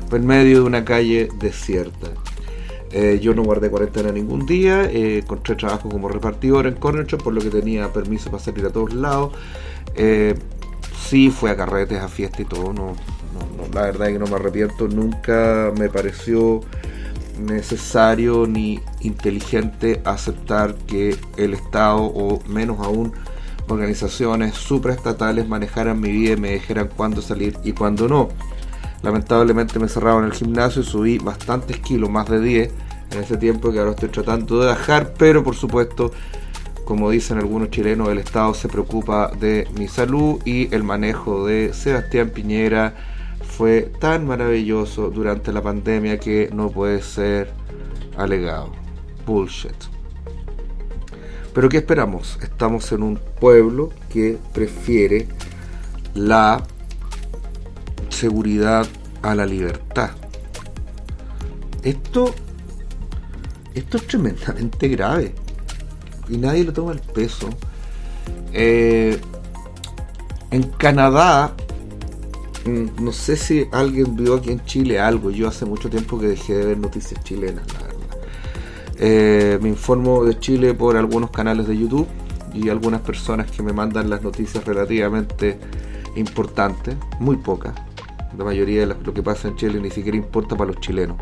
en 0.09 0.25
medio 0.25 0.61
de 0.61 0.63
una 0.63 0.85
calle 0.85 1.27
desierta. 1.37 2.07
Eh, 2.91 3.19
yo 3.21 3.33
no 3.33 3.43
guardé 3.43 3.69
cuarentena 3.69 4.13
ningún 4.13 4.45
día, 4.45 4.85
eh, 4.85 5.17
encontré 5.17 5.55
trabajo 5.55 5.89
como 5.89 6.07
repartidor 6.07 6.65
en 6.65 6.75
Corner 6.75 7.05
por 7.17 7.33
lo 7.33 7.41
que 7.41 7.49
tenía 7.49 7.91
permiso 7.91 8.31
para 8.31 8.41
salir 8.41 8.65
a 8.65 8.69
todos 8.69 8.93
lados. 8.93 9.33
Eh, 9.95 10.33
sí, 11.07 11.29
fue 11.29 11.51
a 11.51 11.57
carretes, 11.57 12.01
a 12.01 12.07
fiesta 12.07 12.41
y 12.41 12.45
todo, 12.45 12.73
no, 12.73 12.95
la 13.73 13.83
verdad 13.83 14.07
es 14.07 14.13
que 14.13 14.19
no 14.19 14.27
me 14.27 14.35
arrepiento, 14.35 14.87
nunca 14.87 15.71
me 15.77 15.89
pareció 15.89 16.61
necesario 17.39 18.45
ni 18.47 18.79
inteligente 18.99 20.01
aceptar 20.05 20.75
que 20.75 21.17
el 21.37 21.53
Estado, 21.53 22.01
o 22.01 22.41
menos 22.47 22.79
aún 22.79 23.13
organizaciones 23.67 24.55
supraestatales 24.55 25.47
manejaran 25.47 25.99
mi 25.99 26.11
vida 26.11 26.33
y 26.33 26.37
me 26.37 26.51
dijeran 26.51 26.89
cuándo 26.95 27.21
salir 27.21 27.57
y 27.63 27.71
cuándo 27.71 28.07
no. 28.07 28.29
Lamentablemente 29.01 29.79
me 29.79 29.87
cerraron 29.87 30.25
el 30.25 30.33
gimnasio 30.33 30.81
y 30.81 30.85
subí 30.85 31.17
bastantes 31.17 31.79
kilos, 31.79 32.09
más 32.09 32.29
de 32.29 32.39
10 32.39 32.71
en 33.11 33.19
ese 33.19 33.37
tiempo 33.37 33.71
que 33.71 33.79
ahora 33.79 33.91
estoy 33.91 34.09
tratando 34.09 34.61
de 34.61 34.69
dejar, 34.69 35.13
pero 35.17 35.43
por 35.43 35.55
supuesto, 35.55 36.11
como 36.85 37.09
dicen 37.09 37.37
algunos 37.37 37.69
chilenos, 37.69 38.09
el 38.09 38.17
Estado 38.17 38.53
se 38.53 38.67
preocupa 38.67 39.31
de 39.39 39.67
mi 39.77 39.87
salud 39.87 40.41
y 40.45 40.73
el 40.73 40.83
manejo 40.83 41.45
de 41.45 41.73
Sebastián 41.73 42.29
Piñera 42.29 42.95
fue 43.43 43.91
tan 43.99 44.25
maravilloso 44.25 45.09
durante 45.09 45.53
la 45.53 45.61
pandemia 45.61 46.17
que 46.19 46.49
no 46.53 46.69
puede 46.69 47.01
ser 47.01 47.53
alegado. 48.17 48.71
Bullshit. 49.25 49.75
Pero 51.53 51.69
¿qué 51.69 51.77
esperamos? 51.77 52.39
Estamos 52.41 52.91
en 52.91 53.03
un 53.03 53.19
pueblo 53.39 53.91
que 54.09 54.37
prefiere 54.53 55.27
la 56.15 56.63
seguridad 58.09 58.87
a 59.21 59.35
la 59.35 59.45
libertad. 59.45 60.11
Esto, 61.83 62.33
esto 63.73 63.97
es 63.97 64.07
tremendamente 64.07 64.87
grave 64.87 65.33
y 66.31 66.37
nadie 66.37 66.63
le 66.63 66.71
toma 66.71 66.93
el 66.93 66.99
peso. 66.99 67.49
Eh, 68.53 69.19
en 70.49 70.63
Canadá, 70.63 71.53
mm, 72.65 73.03
no 73.03 73.11
sé 73.11 73.35
si 73.35 73.67
alguien 73.71 74.15
vio 74.15 74.35
aquí 74.35 74.51
en 74.51 74.63
Chile 74.65 74.99
algo. 74.99 75.29
Yo 75.29 75.47
hace 75.47 75.65
mucho 75.65 75.89
tiempo 75.89 76.17
que 76.17 76.27
dejé 76.27 76.55
de 76.55 76.65
ver 76.65 76.77
noticias 76.77 77.21
chilenas, 77.23 77.63
la 77.73 77.79
verdad. 77.79 77.91
Eh, 78.97 79.59
me 79.61 79.69
informo 79.69 80.23
de 80.23 80.39
Chile 80.39 80.73
por 80.73 80.95
algunos 80.95 81.31
canales 81.31 81.67
de 81.67 81.77
YouTube 81.77 82.07
y 82.53 82.69
algunas 82.69 83.01
personas 83.01 83.49
que 83.51 83.61
me 83.61 83.73
mandan 83.73 84.09
las 84.09 84.21
noticias 84.21 84.63
relativamente 84.63 85.59
importantes, 86.15 86.95
muy 87.19 87.37
pocas, 87.37 87.73
la 88.37 88.43
mayoría 88.43 88.85
de 88.85 88.95
lo 89.03 89.13
que 89.13 89.23
pasa 89.23 89.47
en 89.47 89.55
Chile 89.55 89.79
ni 89.81 89.89
siquiera 89.89 90.17
importa 90.17 90.55
para 90.55 90.71
los 90.71 90.79
chilenos. 90.79 91.17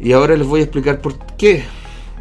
Y 0.00 0.12
ahora 0.12 0.36
les 0.36 0.46
voy 0.46 0.60
a 0.60 0.64
explicar 0.64 1.00
por 1.00 1.16
qué. 1.36 1.64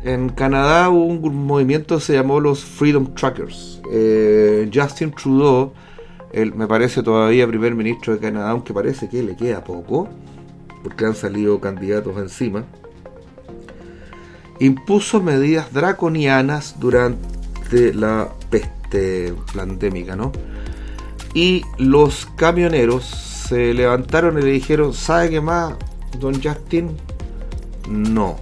En 0.03 0.27
Canadá 0.27 0.89
hubo 0.89 1.05
un 1.05 1.45
movimiento 1.45 1.95
que 1.95 2.01
se 2.01 2.13
llamó 2.13 2.41
los 2.41 2.61
Freedom 2.63 3.13
Trackers. 3.15 3.81
Eh, 3.89 4.69
Justin 4.73 5.11
Trudeau, 5.11 5.71
me 6.55 6.67
parece 6.67 7.01
todavía 7.01 7.47
primer 7.47 7.73
ministro 7.73 8.13
de 8.13 8.19
Canadá, 8.19 8.49
aunque 8.49 8.73
parece 8.73 9.07
que 9.07 9.23
le 9.23 9.37
queda 9.37 9.63
poco, 9.63 10.09
porque 10.83 11.05
han 11.05 11.15
salido 11.15 11.61
candidatos 11.61 12.17
encima, 12.17 12.65
impuso 14.59 15.21
medidas 15.21 15.71
draconianas 15.71 16.75
durante 16.79 17.93
la 17.93 18.27
peste 18.49 19.33
pandémica, 19.55 20.17
¿no? 20.17 20.33
Y 21.33 21.63
los 21.77 22.25
camioneros 22.35 23.05
se 23.05 23.73
levantaron 23.73 24.37
y 24.37 24.41
le 24.41 24.51
dijeron, 24.51 24.93
¿sabe 24.93 25.29
qué 25.29 25.41
más, 25.41 25.75
don 26.19 26.41
Justin? 26.43 26.97
No, 27.89 28.37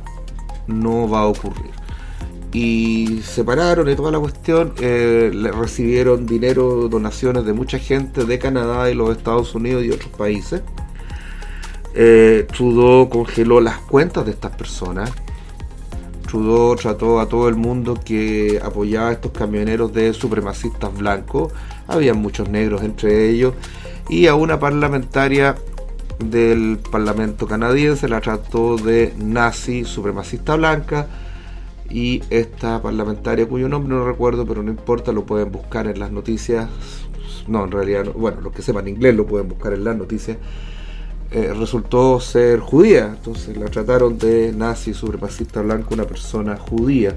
no 0.71 1.09
va 1.09 1.21
a 1.21 1.25
ocurrir. 1.27 1.71
Y 2.53 3.21
se 3.23 3.43
pararon 3.43 3.89
y 3.89 3.95
toda 3.95 4.11
la 4.11 4.19
cuestión, 4.19 4.73
eh, 4.81 5.31
recibieron 5.53 6.25
dinero, 6.25 6.89
donaciones 6.89 7.45
de 7.45 7.53
mucha 7.53 7.79
gente 7.79 8.25
de 8.25 8.39
Canadá 8.39 8.89
y 8.91 8.93
los 8.93 9.15
Estados 9.15 9.55
Unidos 9.55 9.83
y 9.85 9.91
otros 9.91 10.11
países. 10.11 10.61
Eh, 11.93 12.47
Trudeau 12.51 13.09
congeló 13.09 13.61
las 13.61 13.77
cuentas 13.79 14.25
de 14.25 14.31
estas 14.31 14.55
personas. 14.55 15.11
Trudeau 16.27 16.75
trató 16.75 17.19
a 17.19 17.27
todo 17.27 17.47
el 17.47 17.55
mundo 17.55 17.97
que 18.03 18.59
apoyaba 18.63 19.09
a 19.09 19.11
estos 19.13 19.31
camioneros 19.31 19.93
de 19.93 20.13
supremacistas 20.13 20.93
blancos 20.97 21.51
había 21.91 22.13
muchos 22.13 22.49
negros 22.49 22.81
entre 22.83 23.29
ellos, 23.29 23.53
y 24.09 24.27
a 24.27 24.35
una 24.35 24.59
parlamentaria 24.59 25.55
del 26.23 26.79
Parlamento 26.91 27.47
canadiense 27.47 28.07
la 28.07 28.21
trató 28.21 28.77
de 28.77 29.13
nazi 29.17 29.85
supremacista 29.85 30.55
blanca 30.55 31.07
y 31.89 32.21
esta 32.29 32.81
parlamentaria 32.81 33.47
cuyo 33.47 33.67
nombre 33.67 33.95
no 33.95 34.05
recuerdo 34.05 34.45
pero 34.45 34.63
no 34.63 34.71
importa 34.71 35.11
lo 35.11 35.25
pueden 35.25 35.51
buscar 35.51 35.87
en 35.87 35.99
las 35.99 36.11
noticias. 36.11 36.69
No 37.47 37.63
en 37.65 37.71
realidad 37.71 38.05
bueno 38.15 38.41
los 38.41 38.53
que 38.53 38.61
sepan 38.61 38.87
inglés 38.87 39.15
lo 39.15 39.25
pueden 39.25 39.47
buscar 39.47 39.73
en 39.73 39.83
las 39.83 39.95
noticias. 39.95 40.37
Eh, 41.31 41.53
resultó 41.57 42.19
ser 42.19 42.59
judía. 42.59 43.13
Entonces 43.15 43.57
la 43.57 43.65
trataron 43.65 44.17
de 44.17 44.53
nazi 44.53 44.93
supremacista 44.93 45.61
blanca 45.61 45.87
una 45.91 46.05
persona 46.05 46.57
judía. 46.57 47.15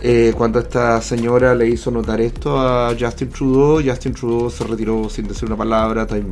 Eh, 0.00 0.34
cuando 0.36 0.58
esta 0.58 1.00
señora 1.00 1.54
le 1.54 1.68
hizo 1.68 1.90
notar 1.90 2.20
esto 2.20 2.60
a 2.60 2.94
Justin 2.98 3.30
Trudeau, 3.30 3.82
Justin 3.82 4.12
Trudeau 4.12 4.50
se 4.50 4.64
retiró 4.64 5.08
sin 5.08 5.26
decir 5.26 5.46
una 5.46 5.56
palabra, 5.56 6.06
time 6.06 6.28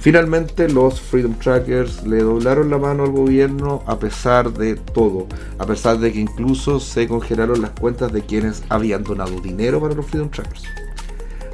Finalmente 0.00 0.66
los 0.66 0.98
Freedom 0.98 1.34
Trackers 1.34 2.06
le 2.06 2.22
doblaron 2.22 2.70
la 2.70 2.78
mano 2.78 3.04
al 3.04 3.10
gobierno 3.10 3.82
a 3.86 3.98
pesar 3.98 4.50
de 4.50 4.74
todo, 4.74 5.26
a 5.58 5.66
pesar 5.66 5.98
de 5.98 6.10
que 6.10 6.20
incluso 6.20 6.80
se 6.80 7.06
congelaron 7.06 7.60
las 7.60 7.72
cuentas 7.72 8.10
de 8.10 8.22
quienes 8.22 8.62
habían 8.70 9.04
donado 9.04 9.38
dinero 9.40 9.78
para 9.78 9.94
los 9.94 10.06
Freedom 10.06 10.30
Trackers. 10.30 10.64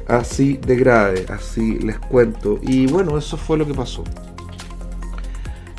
Así 0.07 0.57
de 0.65 0.77
grave, 0.77 1.25
así 1.27 1.77
les 1.79 1.99
cuento. 1.99 2.57
Y 2.61 2.87
bueno, 2.87 3.17
eso 3.17 3.35
fue 3.35 3.57
lo 3.57 3.67
que 3.67 3.73
pasó. 3.73 4.05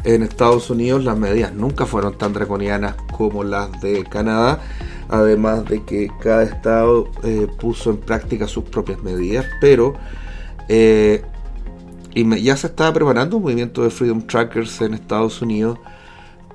En 0.05 0.23
Estados 0.23 0.69
Unidos 0.69 1.03
las 1.03 1.17
medidas 1.17 1.55
nunca 1.55 1.87
fueron 1.87 2.19
tan 2.19 2.35
draconianas 2.35 2.97
como 3.17 3.45
las 3.45 3.81
de 3.81 4.05
Canadá 4.05 4.61
además 5.09 5.65
de 5.65 5.83
que 5.85 6.11
cada 6.21 6.43
estado 6.43 7.11
eh, 7.25 7.47
puso 7.59 7.91
en 7.91 7.97
práctica 7.97 8.47
sus 8.47 8.65
propias 8.65 9.03
medidas, 9.03 9.47
pero 9.61 9.95
eh, 10.69 11.23
ya 12.25 12.57
se 12.57 12.69
estaba 12.69 12.93
preparando 12.93 13.37
un 13.37 13.43
movimiento 13.43 13.83
de 13.83 13.91
Freedom 13.91 14.23
Trackers 14.23 14.81
en 14.81 14.95
Estados 14.95 15.43
Unidos, 15.43 15.79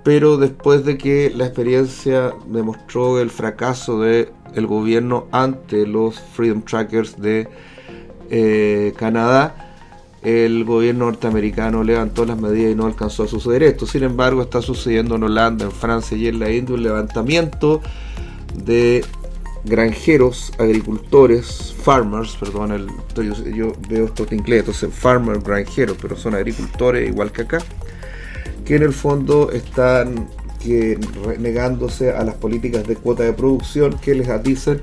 pero 0.03 0.37
después 0.37 0.83
de 0.85 0.97
que 0.97 1.31
la 1.35 1.45
experiencia 1.45 2.33
demostró 2.47 3.19
el 3.19 3.29
fracaso 3.29 4.01
del 4.01 4.29
el 4.55 4.67
gobierno 4.67 5.25
ante 5.31 5.87
los 5.87 6.19
Freedom 6.19 6.61
Trackers 6.61 7.19
de 7.19 7.47
eh, 8.29 8.93
Canadá, 8.97 9.73
el 10.21 10.63
gobierno 10.63 11.05
norteamericano 11.05 11.83
levantó 11.83 12.25
las 12.25 12.39
medidas 12.39 12.71
y 12.71 12.75
no 12.75 12.85
alcanzó 12.85 13.23
a 13.23 13.27
suceder 13.27 13.63
esto. 13.63 13.85
Sin 13.85 14.03
embargo, 14.03 14.41
está 14.41 14.61
sucediendo 14.61 15.15
en 15.15 15.23
Holanda, 15.23 15.65
en 15.65 15.71
Francia 15.71 16.15
y 16.15 16.27
en 16.27 16.39
la 16.39 16.51
India 16.51 16.75
un 16.75 16.83
levantamiento 16.83 17.81
de 18.63 19.03
granjeros, 19.65 20.51
agricultores, 20.57 21.73
farmers, 21.83 22.35
perdón, 22.35 22.71
el, 22.71 22.87
yo, 23.55 23.73
veo 23.87 24.05
esto 24.05 24.25
en 24.29 24.39
inglés, 24.39 24.59
entonces 24.59 24.93
farmer, 24.93 25.39
granjeros, 25.39 25.97
pero 26.01 26.15
son 26.17 26.35
agricultores 26.35 27.07
igual 27.07 27.31
que 27.31 27.43
acá, 27.43 27.59
que 28.65 28.75
en 28.75 28.83
el 28.83 28.93
fondo 28.93 29.51
están 29.51 30.27
que 30.61 30.97
negándose 31.39 32.11
a 32.11 32.23
las 32.23 32.35
políticas 32.35 32.87
de 32.87 32.95
cuota 32.95 33.23
de 33.23 33.33
producción 33.33 33.97
que 33.99 34.15
les 34.15 34.43
dicen 34.43 34.81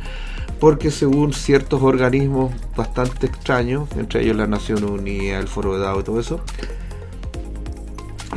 porque 0.61 0.91
según 0.91 1.33
ciertos 1.33 1.83
organismos 1.83 2.53
bastante 2.77 3.27
extraños, 3.27 3.89
entre 3.97 4.23
ellos 4.23 4.37
la 4.37 4.47
Nación 4.47 4.85
Unida, 4.85 5.39
el 5.39 5.49
Foro 5.49 5.75
de 5.75 5.81
Davos 5.81 6.03
y 6.03 6.05
todo 6.05 6.21
eso, 6.21 6.41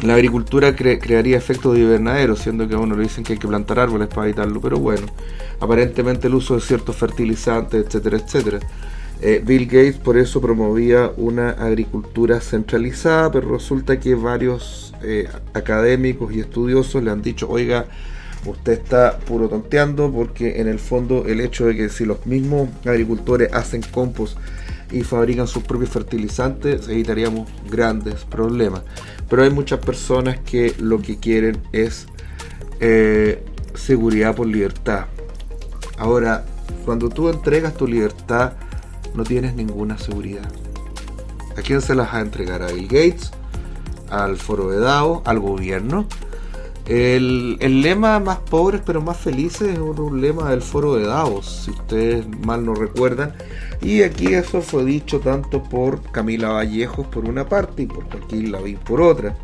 la 0.02 0.16
agricultura 0.16 0.76
crearía 0.76 1.38
efectos 1.38 1.76
de 1.76 1.82
invernadero, 1.82 2.36
siendo 2.36 2.68
que 2.68 2.74
a 2.74 2.80
uno 2.80 2.96
le 2.96 3.04
dicen 3.04 3.24
que 3.24 3.34
hay 3.34 3.40
que 3.40 3.48
plantar 3.48 3.80
árboles 3.80 4.08
para 4.08 4.28
evitarlo, 4.28 4.60
pero 4.60 4.78
bueno, 4.80 5.06
aparentemente 5.60 6.28
el 6.28 6.36
uso 6.36 6.56
de 6.56 6.62
ciertos 6.62 6.96
fertilizantes, 6.96 7.86
etcétera, 7.86 8.18
etcétera. 8.18 8.60
Eh, 9.22 9.42
Bill 9.46 9.68
Gates 9.68 9.98
por 9.98 10.18
eso 10.18 10.42
promovía 10.42 11.12
una 11.16 11.52
agricultura 11.52 12.42
centralizada, 12.42 13.32
pero 13.32 13.54
resulta 13.54 14.00
que 14.00 14.16
varios 14.16 14.94
eh, 15.04 15.30
académicos 15.54 16.34
y 16.34 16.42
estudiosos 16.42 17.02
le 17.02 17.12
han 17.12 17.22
dicho, 17.22 17.48
oiga, 17.50 17.86
usted 18.46 18.74
está 18.74 19.20
puro 19.20 19.48
tonteando 19.48 20.12
porque 20.12 20.60
en 20.60 20.68
el 20.68 20.80
fondo 20.80 21.26
el 21.26 21.40
hecho 21.40 21.68
de 21.68 21.78
que 21.78 21.88
si 21.88 22.04
los 22.04 22.26
mismos 22.26 22.68
agricultores 22.86 23.54
hacen 23.54 23.82
compost 23.82 24.38
y 24.92 25.02
fabrican 25.02 25.48
sus 25.48 25.64
propios 25.64 25.90
fertilizantes, 25.90 26.88
evitaríamos 26.88 27.50
grandes 27.70 28.24
problemas. 28.26 28.84
Pero 29.30 29.44
hay 29.44 29.50
muchas 29.50 29.80
personas 29.80 30.40
que 30.40 30.76
lo 30.80 31.02
que 31.02 31.18
quieren 31.18 31.62
es 31.72 32.08
eh, 32.80 33.44
seguridad 33.76 34.36
por 34.36 34.48
libertad. 34.48 35.06
Ahora, 35.98 36.46
cuando 36.86 37.10
tú 37.10 37.30
entregas 37.30 37.76
tu 37.76 37.88
libertad, 37.88 38.54
no 39.16 39.24
tienes 39.24 39.56
ninguna 39.56 39.98
seguridad. 39.98 40.50
¿A 41.58 41.62
quién 41.62 41.82
se 41.82 41.96
las 41.96 42.08
va 42.08 42.18
a 42.18 42.22
entregar? 42.22 42.64
¿A 42.64 42.68
Bill 42.72 42.88
Gates? 42.88 43.32
¿Al 44.10 44.38
foro 44.38 44.70
de 44.70 44.80
DAO? 44.80 45.22
¿Al 45.26 45.40
gobierno? 45.40 46.08
El, 46.86 47.58
lema 47.82 48.20
más 48.20 48.40
pobres 48.40 48.82
pero 48.86 49.02
más 49.02 49.18
felices 49.18 49.70
es 49.70 49.80
un, 49.80 50.20
lema 50.20 50.50
del 50.50 50.62
foro 50.62 50.96
de 50.96 51.06
Davos, 51.06 51.64
si 51.64 51.72
ustedes 51.72 52.28
mal 52.46 52.66
no 52.66 52.76
recuerdan. 52.76 53.34
Y 53.82 54.02
aquí 54.02 54.34
eso 54.34 54.62
fue 54.62 54.84
dicho 54.84 55.20
tanto 55.20 55.64
por 55.64 56.02
Camila 56.12 56.50
Vallejos 56.50 57.08
por 57.08 57.26
una 57.26 57.48
parte 57.48 57.84
y 57.84 57.86
por 57.86 58.10
Joaquín 58.10 58.52
Lavín 58.52 58.78
por 58.78 59.02
otra. 59.02 59.36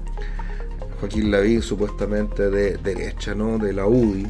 Joaquín 0.99 1.31
Lavín 1.31 1.61
supuestamente 1.61 2.49
de 2.49 2.77
derecha, 2.77 3.33
¿no? 3.33 3.57
De 3.57 3.73
la 3.73 3.85
UDI. 3.85 4.27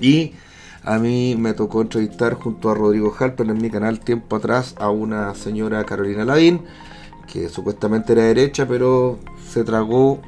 Y 0.00 0.34
A 0.82 0.98
mí 0.98 1.36
me 1.38 1.52
tocó 1.52 1.82
entrevistar 1.82 2.34
junto 2.34 2.70
a 2.70 2.74
Rodrigo 2.74 3.14
Halper 3.18 3.46
en 3.50 3.60
mi 3.60 3.68
canal 3.68 4.00
tiempo 4.00 4.36
atrás 4.36 4.74
a 4.78 4.88
una 4.88 5.34
señora 5.34 5.84
Carolina 5.84 6.24
Lavín, 6.24 6.62
que 7.30 7.50
supuestamente 7.50 8.14
era 8.14 8.22
derecha, 8.22 8.66
pero 8.66 9.18
se 9.46 9.62
tragó, 9.62 10.22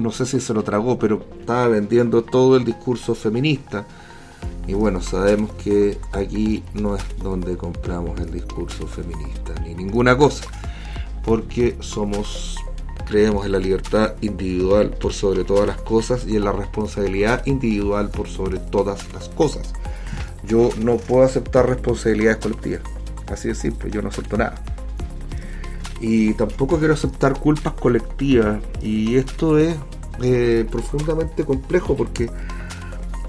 no 0.00 0.10
sé 0.10 0.26
si 0.26 0.40
se 0.40 0.54
lo 0.54 0.62
tragó, 0.62 0.98
pero 0.98 1.24
estaba 1.40 1.68
vendiendo 1.68 2.22
todo 2.22 2.56
el 2.56 2.64
discurso 2.64 3.14
feminista. 3.14 3.86
Y 4.66 4.72
bueno, 4.72 5.00
sabemos 5.00 5.52
que 5.62 5.98
aquí 6.12 6.62
no 6.72 6.96
es 6.96 7.02
donde 7.22 7.56
compramos 7.56 8.18
el 8.20 8.32
discurso 8.32 8.86
feminista, 8.86 9.54
ni 9.62 9.74
ninguna 9.74 10.16
cosa, 10.16 10.44
porque 11.24 11.76
somos 11.80 12.56
creemos 13.04 13.44
en 13.44 13.52
la 13.52 13.58
libertad 13.58 14.14
individual 14.22 14.90
por 14.90 15.12
sobre 15.12 15.44
todas 15.44 15.66
las 15.66 15.80
cosas 15.82 16.26
y 16.26 16.36
en 16.36 16.44
la 16.44 16.52
responsabilidad 16.52 17.44
individual 17.46 18.08
por 18.10 18.28
sobre 18.28 18.58
todas 18.58 19.12
las 19.12 19.28
cosas. 19.28 19.72
Yo 20.46 20.70
no 20.78 20.96
puedo 20.96 21.24
aceptar 21.24 21.68
responsabilidades 21.68 22.38
colectivas. 22.38 22.82
Así 23.30 23.48
de 23.48 23.54
simple, 23.54 23.90
yo 23.90 24.02
no 24.02 24.08
acepto 24.08 24.36
nada. 24.36 24.73
Y 26.00 26.34
tampoco 26.34 26.78
quiero 26.78 26.94
aceptar 26.94 27.38
culpas 27.38 27.74
colectivas. 27.74 28.58
Y 28.82 29.16
esto 29.16 29.58
es 29.58 29.76
eh, 30.22 30.66
profundamente 30.70 31.44
complejo 31.44 31.96
porque 31.96 32.30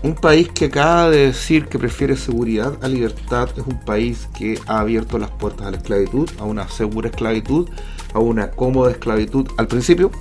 un 0.03 0.13
país 0.13 0.49
que 0.49 0.65
acaba 0.65 1.09
de 1.09 1.27
decir 1.27 1.65
que 1.65 1.79
prefiere 1.79 2.15
seguridad 2.15 2.77
a 2.83 2.87
libertad 2.87 3.49
es 3.57 3.65
un 3.65 3.79
país 3.79 4.29
que 4.37 4.59
ha 4.67 4.79
abierto 4.79 5.17
las 5.17 5.31
puertas 5.31 5.65
a 5.65 5.71
la 5.71 5.77
esclavitud, 5.77 6.29
a 6.39 6.43
una 6.43 6.67
segura 6.67 7.09
esclavitud, 7.09 7.67
a 8.13 8.19
una 8.19 8.51
cómoda 8.51 8.91
esclavitud 8.91 9.47
al 9.57 9.67
principio, 9.67 10.11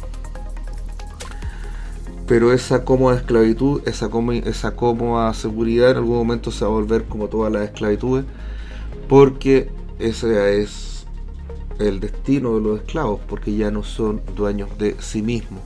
pero 2.27 2.53
esa 2.53 2.85
cómoda 2.85 3.17
esclavitud, 3.17 3.83
esa, 3.87 4.09
esa 4.45 4.75
cómoda 4.75 5.35
seguridad 5.35 5.91
en 5.91 5.99
algún 5.99 6.17
momento 6.17 6.51
se 6.51 6.65
va 6.65 6.71
a 6.71 6.75
volver 6.75 7.05
como 7.05 7.29
todas 7.29 7.53
las 7.53 7.65
esclavitudes, 7.65 8.25
porque 9.09 9.71
ese 9.99 10.63
es 10.63 10.94
el 11.78 12.00
destino 12.00 12.54
de 12.54 12.61
los 12.61 12.81
esclavos, 12.81 13.21
porque 13.28 13.54
ya 13.54 13.71
no 13.71 13.83
son 13.83 14.21
dueños 14.37 14.71
de 14.78 14.97
sí 15.00 15.23
mismos. 15.23 15.61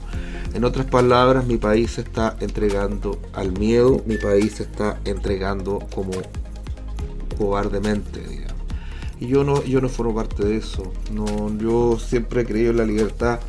En 0.53 0.65
otras 0.65 0.85
palabras, 0.87 1.45
mi 1.45 1.57
país 1.57 1.91
se 1.91 2.01
está 2.01 2.35
entregando 2.39 3.19
al 3.33 3.51
miedo, 3.51 4.01
mi 4.05 4.17
país 4.17 4.53
se 4.55 4.63
está 4.63 4.99
entregando 5.05 5.79
como 5.93 6.11
cobardemente, 7.37 8.39
y 9.19 9.27
yo 9.27 9.43
no, 9.43 9.63
yo 9.63 9.81
no 9.81 9.89
formo 9.89 10.15
parte 10.15 10.45
de 10.45 10.57
eso. 10.57 10.91
No, 11.11 11.25
yo 11.57 11.99
siempre 11.99 12.41
he 12.41 12.45
creído 12.45 12.71
en 12.71 12.77
la 12.77 12.85
libertad. 12.85 13.39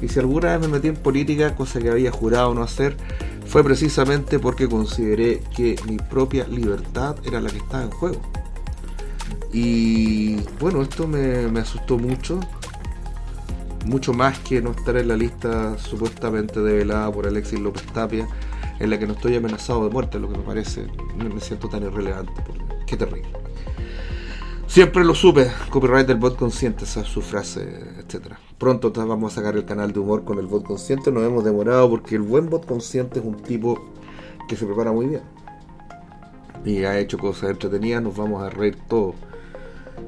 Y 0.00 0.08
si 0.08 0.18
alguna 0.18 0.56
vez 0.56 0.60
me 0.66 0.74
metí 0.74 0.88
en 0.88 0.96
política, 0.96 1.54
cosa 1.54 1.80
que 1.80 1.90
había 1.90 2.10
jurado 2.10 2.54
no 2.54 2.62
hacer, 2.62 2.96
fue 3.46 3.62
precisamente 3.62 4.38
porque 4.38 4.68
consideré 4.68 5.42
que 5.54 5.76
mi 5.86 5.98
propia 5.98 6.46
libertad 6.48 7.16
era 7.24 7.40
la 7.40 7.50
que 7.50 7.58
estaba 7.58 7.84
en 7.84 7.90
juego. 7.90 8.20
Y 9.52 10.36
bueno, 10.60 10.82
esto 10.82 11.06
me, 11.06 11.48
me 11.48 11.60
asustó 11.60 11.98
mucho. 11.98 12.40
Mucho 13.86 14.12
más 14.12 14.38
que 14.40 14.62
no 14.62 14.70
estar 14.70 14.96
en 14.96 15.08
la 15.08 15.16
lista 15.16 15.76
supuestamente 15.78 16.60
develada 16.60 17.10
por 17.10 17.26
Alexis 17.26 17.58
López 17.58 17.82
Tapia, 17.92 18.28
en 18.78 18.90
la 18.90 18.98
que 18.98 19.06
no 19.06 19.14
estoy 19.14 19.36
amenazado 19.36 19.84
de 19.84 19.90
muerte, 19.90 20.20
lo 20.20 20.30
que 20.30 20.38
me 20.38 20.44
parece, 20.44 20.86
me 21.16 21.40
siento 21.40 21.68
tan 21.68 21.82
irrelevante. 21.82 22.32
Qué 22.86 22.96
terrible. 22.96 23.42
Siempre 24.72 25.04
lo 25.04 25.14
supe, 25.14 25.50
copyright 25.68 26.06
del 26.06 26.16
bot 26.16 26.34
consciente, 26.34 26.84
esa 26.84 27.02
es 27.02 27.08
su 27.08 27.20
frase, 27.20 27.60
etcétera. 27.98 28.38
Pronto 28.56 28.90
vamos 28.90 29.32
a 29.32 29.36
sacar 29.36 29.54
el 29.54 29.66
canal 29.66 29.92
de 29.92 30.00
humor 30.00 30.24
con 30.24 30.38
el 30.38 30.46
bot 30.46 30.64
consciente, 30.64 31.12
nos 31.12 31.24
hemos 31.24 31.44
demorado 31.44 31.90
porque 31.90 32.14
el 32.14 32.22
buen 32.22 32.48
bot 32.48 32.64
consciente 32.64 33.18
es 33.18 33.24
un 33.26 33.36
tipo 33.36 33.78
que 34.48 34.56
se 34.56 34.64
prepara 34.64 34.90
muy 34.90 35.08
bien. 35.08 35.22
Y 36.64 36.84
ha 36.84 36.98
hecho 36.98 37.18
cosas 37.18 37.50
entretenidas, 37.50 38.02
nos 38.02 38.16
vamos 38.16 38.42
a 38.42 38.48
reír 38.48 38.78
todos. 38.88 39.14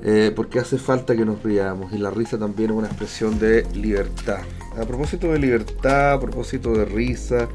Eh, 0.07 0.33
porque 0.37 0.59
hace 0.59 0.77
falta 0.77 1.17
que 1.17 1.25
nos 1.25 1.43
riamos 1.43 1.91
y 1.95 1.99
la 1.99 2.11
risa 2.11 2.39
también 2.39 2.71
es 2.71 2.77
una 2.77 2.89
expresión 2.89 3.39
de 3.39 3.67
libertad. 3.75 4.41
A 4.79 4.85
propósito 4.85 5.33
de 5.33 5.39
libertad, 5.39 6.13
a 6.13 6.21
propósito 6.21 6.73
de 6.73 6.85
risa, 6.85 7.49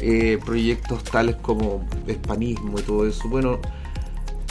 eh, 0.00 0.38
proyectos 0.44 1.04
tales 1.04 1.36
como 1.36 1.86
hispanismo 2.08 2.80
y 2.80 2.82
todo 2.82 3.06
eso, 3.06 3.28
bueno, 3.28 3.60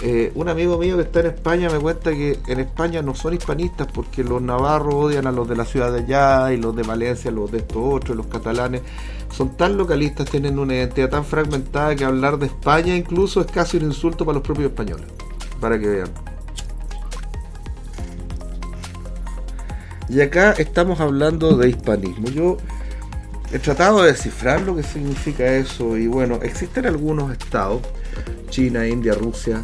eh, 0.04 0.32
un 0.36 0.48
amigo 0.48 0.78
mío 0.78 0.96
que 0.96 1.02
está 1.02 1.22
en 1.22 1.26
España 1.26 1.70
me 1.70 1.80
cuenta 1.80 2.12
que 2.12 2.38
en 2.48 2.60
España 2.60 3.02
no 3.02 3.16
son 3.16 3.34
hispanistas 3.34 3.88
porque 3.92 4.24
los 4.24 4.42
navarros 4.42 4.94
odian 4.94 5.26
a 5.26 5.32
los 5.32 5.50
de 5.50 5.56
la 5.56 5.66
ciudad 5.66 5.92
de 5.92 6.02
allá 6.02 6.54
y 6.54 6.58
los 6.58 6.76
de 6.76 6.84
Valencia, 6.84 7.32
los 7.32 7.52
de 7.52 7.58
estos 7.58 7.78
otros, 7.84 8.16
los 8.16 8.28
catalanes. 8.28 8.84
Son 9.32 9.58
tan 9.58 9.76
localistas, 9.76 10.30
tienen 10.30 10.60
una 10.60 10.76
identidad 10.76 11.10
tan 11.10 11.26
fragmentada 11.26 11.96
que 11.96 12.06
hablar 12.06 12.38
de 12.38 12.46
España 12.46 12.96
incluso 12.96 13.42
es 13.42 13.48
casi 13.48 13.78
un 13.78 13.84
insulto 13.84 14.24
para 14.24 14.36
los 14.36 14.44
propios 14.44 14.70
españoles. 14.70 15.08
Para 15.60 15.80
que 15.80 15.88
vean. 15.88 16.37
Y 20.10 20.22
acá 20.22 20.54
estamos 20.54 21.00
hablando 21.00 21.58
de 21.58 21.70
hispanismo. 21.70 22.30
Yo 22.30 22.58
he 23.52 23.60
tratado 23.60 24.04
de 24.04 24.12
descifrar 24.12 24.62
lo 24.62 24.76
que 24.76 24.84
significa 24.84 25.46
eso 25.56 25.98
y 25.98 26.08
bueno, 26.08 26.40
existen 26.42 26.86
algunos 26.86 27.32
estados, 27.32 27.82
China, 28.50 28.88
India, 28.88 29.14
Rusia, 29.14 29.64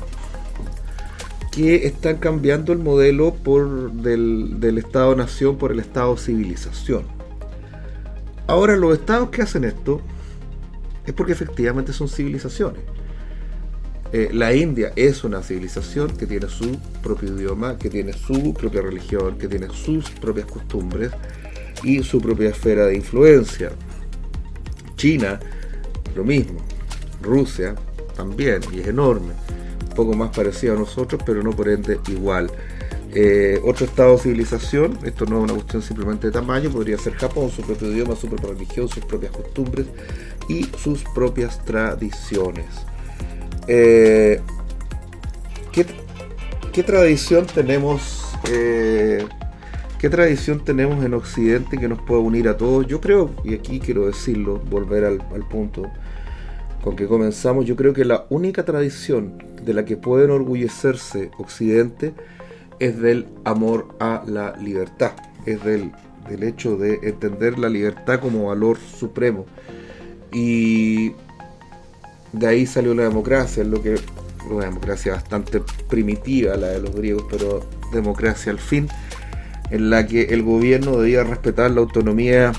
que 1.51 1.85
están 1.85 2.17
cambiando 2.17 2.73
el 2.73 2.79
modelo 2.79 3.33
por 3.35 3.91
del, 3.91 4.77
Estado-nación 4.77 5.57
por 5.57 5.71
el 5.71 5.79
Estado-civilización. 5.79 7.03
Ahora, 8.47 8.75
los 8.75 8.97
estados 8.97 9.29
que 9.29 9.41
hacen 9.41 9.63
esto 9.63 10.01
es 11.05 11.13
porque 11.13 11.33
efectivamente 11.33 11.93
son 11.93 12.09
civilizaciones. 12.09 12.81
Eh, 14.13 14.29
la 14.31 14.53
India 14.53 14.93
es 14.95 15.23
una 15.23 15.41
civilización 15.41 16.15
que 16.15 16.25
tiene 16.25 16.47
su 16.47 16.77
propio 17.01 17.35
idioma, 17.35 17.77
que 17.77 17.89
tiene 17.89 18.13
su 18.13 18.53
propia 18.53 18.81
religión, 18.81 19.37
que 19.37 19.47
tiene 19.47 19.67
sus 19.69 20.09
propias 20.11 20.45
costumbres 20.45 21.11
y 21.83 22.01
su 22.03 22.21
propia 22.21 22.49
esfera 22.49 22.85
de 22.85 22.95
influencia. 22.95 23.71
China, 24.95 25.39
lo 26.15 26.23
mismo. 26.23 26.59
Rusia, 27.21 27.75
también, 28.15 28.61
y 28.71 28.79
es 28.81 28.87
enorme 28.87 29.33
poco 29.93 30.13
más 30.13 30.35
parecido 30.35 30.75
a 30.75 30.77
nosotros, 30.77 31.21
pero 31.25 31.43
no 31.43 31.51
por 31.51 31.69
ende 31.69 31.99
igual. 32.07 32.51
Eh, 33.15 33.61
otro 33.63 33.85
estado 33.85 34.13
de 34.13 34.19
civilización, 34.19 34.97
esto 35.03 35.25
no 35.25 35.37
es 35.37 35.43
una 35.43 35.53
cuestión 35.53 35.81
simplemente 35.81 36.27
de 36.27 36.33
tamaño, 36.33 36.69
podría 36.71 36.97
ser 36.97 37.13
Japón, 37.13 37.51
su 37.51 37.61
propio 37.61 37.91
idioma, 37.91 38.15
su 38.15 38.27
propia 38.27 38.49
religión, 38.49 38.87
sus 38.87 39.05
propias 39.05 39.31
costumbres 39.31 39.85
y 40.49 40.65
sus 40.77 41.03
propias 41.13 41.63
tradiciones. 41.63 42.65
Eh, 43.67 44.41
¿qué, 45.71 46.83
tradición 46.83 47.45
tenemos? 47.45 48.23
Eh, 48.51 49.25
¿Qué 49.99 50.09
tradición 50.09 50.63
tenemos 50.63 51.03
en 51.03 51.13
Occidente 51.13 51.77
que 51.77 51.87
nos 51.87 52.01
puede 52.01 52.21
unir 52.21 52.47
a 52.47 52.57
todos? 52.57 52.85
Yo 52.87 52.99
creo, 52.99 53.31
y 53.43 53.53
aquí 53.53 53.79
quiero 53.79 54.07
decirlo, 54.07 54.59
volver 54.69 55.05
al, 55.05 55.21
al 55.33 55.47
punto 55.47 55.83
con 56.83 56.97
que 56.97 57.07
comenzamos, 57.07 57.65
yo 57.65 57.77
creo 57.77 57.93
que 57.93 58.03
la 58.03 58.25
única 58.29 58.65
tradición 58.65 59.41
de 59.63 59.73
la 59.73 59.85
que 59.85 59.95
puede 59.95 60.25
enorgullecerse 60.25 61.31
Occidente 61.37 62.13
es 62.79 62.99
del 62.99 63.27
amor 63.45 63.95
a 63.99 64.23
la 64.27 64.55
libertad, 64.57 65.13
es 65.45 65.63
del, 65.63 65.93
hecho 66.41 66.75
de 66.75 66.99
entender 67.03 67.57
la 67.57 67.69
libertad 67.69 68.19
como 68.19 68.47
valor 68.47 68.77
supremo. 68.77 69.45
Y 70.33 71.13
de 72.33 72.47
ahí 72.47 72.65
salió 72.65 72.93
la 72.93 73.03
democracia, 73.03 73.63
lo 73.63 73.81
que 73.81 73.95
una 74.49 74.65
democracia 74.65 75.13
bastante 75.13 75.61
primitiva, 75.89 76.55
la 76.57 76.67
de 76.67 76.81
los 76.81 76.93
griegos, 76.93 77.25
pero 77.29 77.65
democracia 77.91 78.51
al 78.51 78.59
fin, 78.59 78.89
en 79.69 79.89
la 79.89 80.05
que 80.05 80.23
el 80.25 80.43
gobierno 80.43 80.97
debía 80.97 81.23
respetar 81.23 81.71
la 81.71 81.81
autonomía 81.81 82.51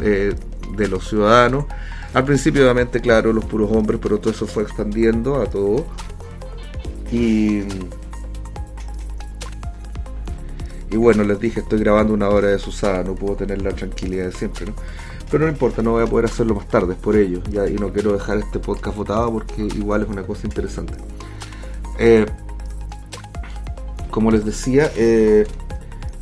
eh, 0.00 0.34
de 0.76 0.88
los 0.88 1.08
ciudadanos. 1.08 1.64
Al 2.14 2.24
principio, 2.24 2.62
obviamente, 2.62 3.00
claro, 3.00 3.32
los 3.32 3.44
puros 3.46 3.70
hombres, 3.72 3.98
pero 4.02 4.18
todo 4.18 4.32
eso 4.32 4.46
fue 4.46 4.62
expandiendo 4.62 5.40
a 5.40 5.46
todo. 5.46 5.86
Y, 7.10 7.62
y 10.90 10.96
bueno, 10.96 11.24
les 11.24 11.40
dije, 11.40 11.60
estoy 11.60 11.80
grabando 11.80 12.12
una 12.12 12.28
hora 12.28 12.48
de 12.48 12.58
Susana, 12.58 13.02
no 13.02 13.14
puedo 13.14 13.36
tener 13.36 13.62
la 13.62 13.70
tranquilidad 13.70 14.26
de 14.26 14.32
siempre, 14.32 14.66
¿no? 14.66 14.74
Pero 15.32 15.46
no 15.46 15.50
importa, 15.50 15.82
no 15.82 15.92
voy 15.92 16.04
a 16.04 16.06
poder 16.06 16.26
hacerlo 16.26 16.54
más 16.54 16.68
tarde, 16.68 16.92
es 16.92 16.98
por 16.98 17.16
ello. 17.16 17.40
Ya, 17.50 17.66
y 17.66 17.74
no 17.74 17.90
quiero 17.92 18.12
dejar 18.12 18.38
este 18.38 18.58
podcast 18.58 18.96
votado 18.96 19.32
porque 19.32 19.62
igual 19.62 20.02
es 20.02 20.08
una 20.08 20.22
cosa 20.22 20.46
interesante. 20.46 20.92
Eh, 21.98 22.26
como 24.10 24.30
les 24.30 24.44
decía, 24.44 24.92
eh, 24.94 25.46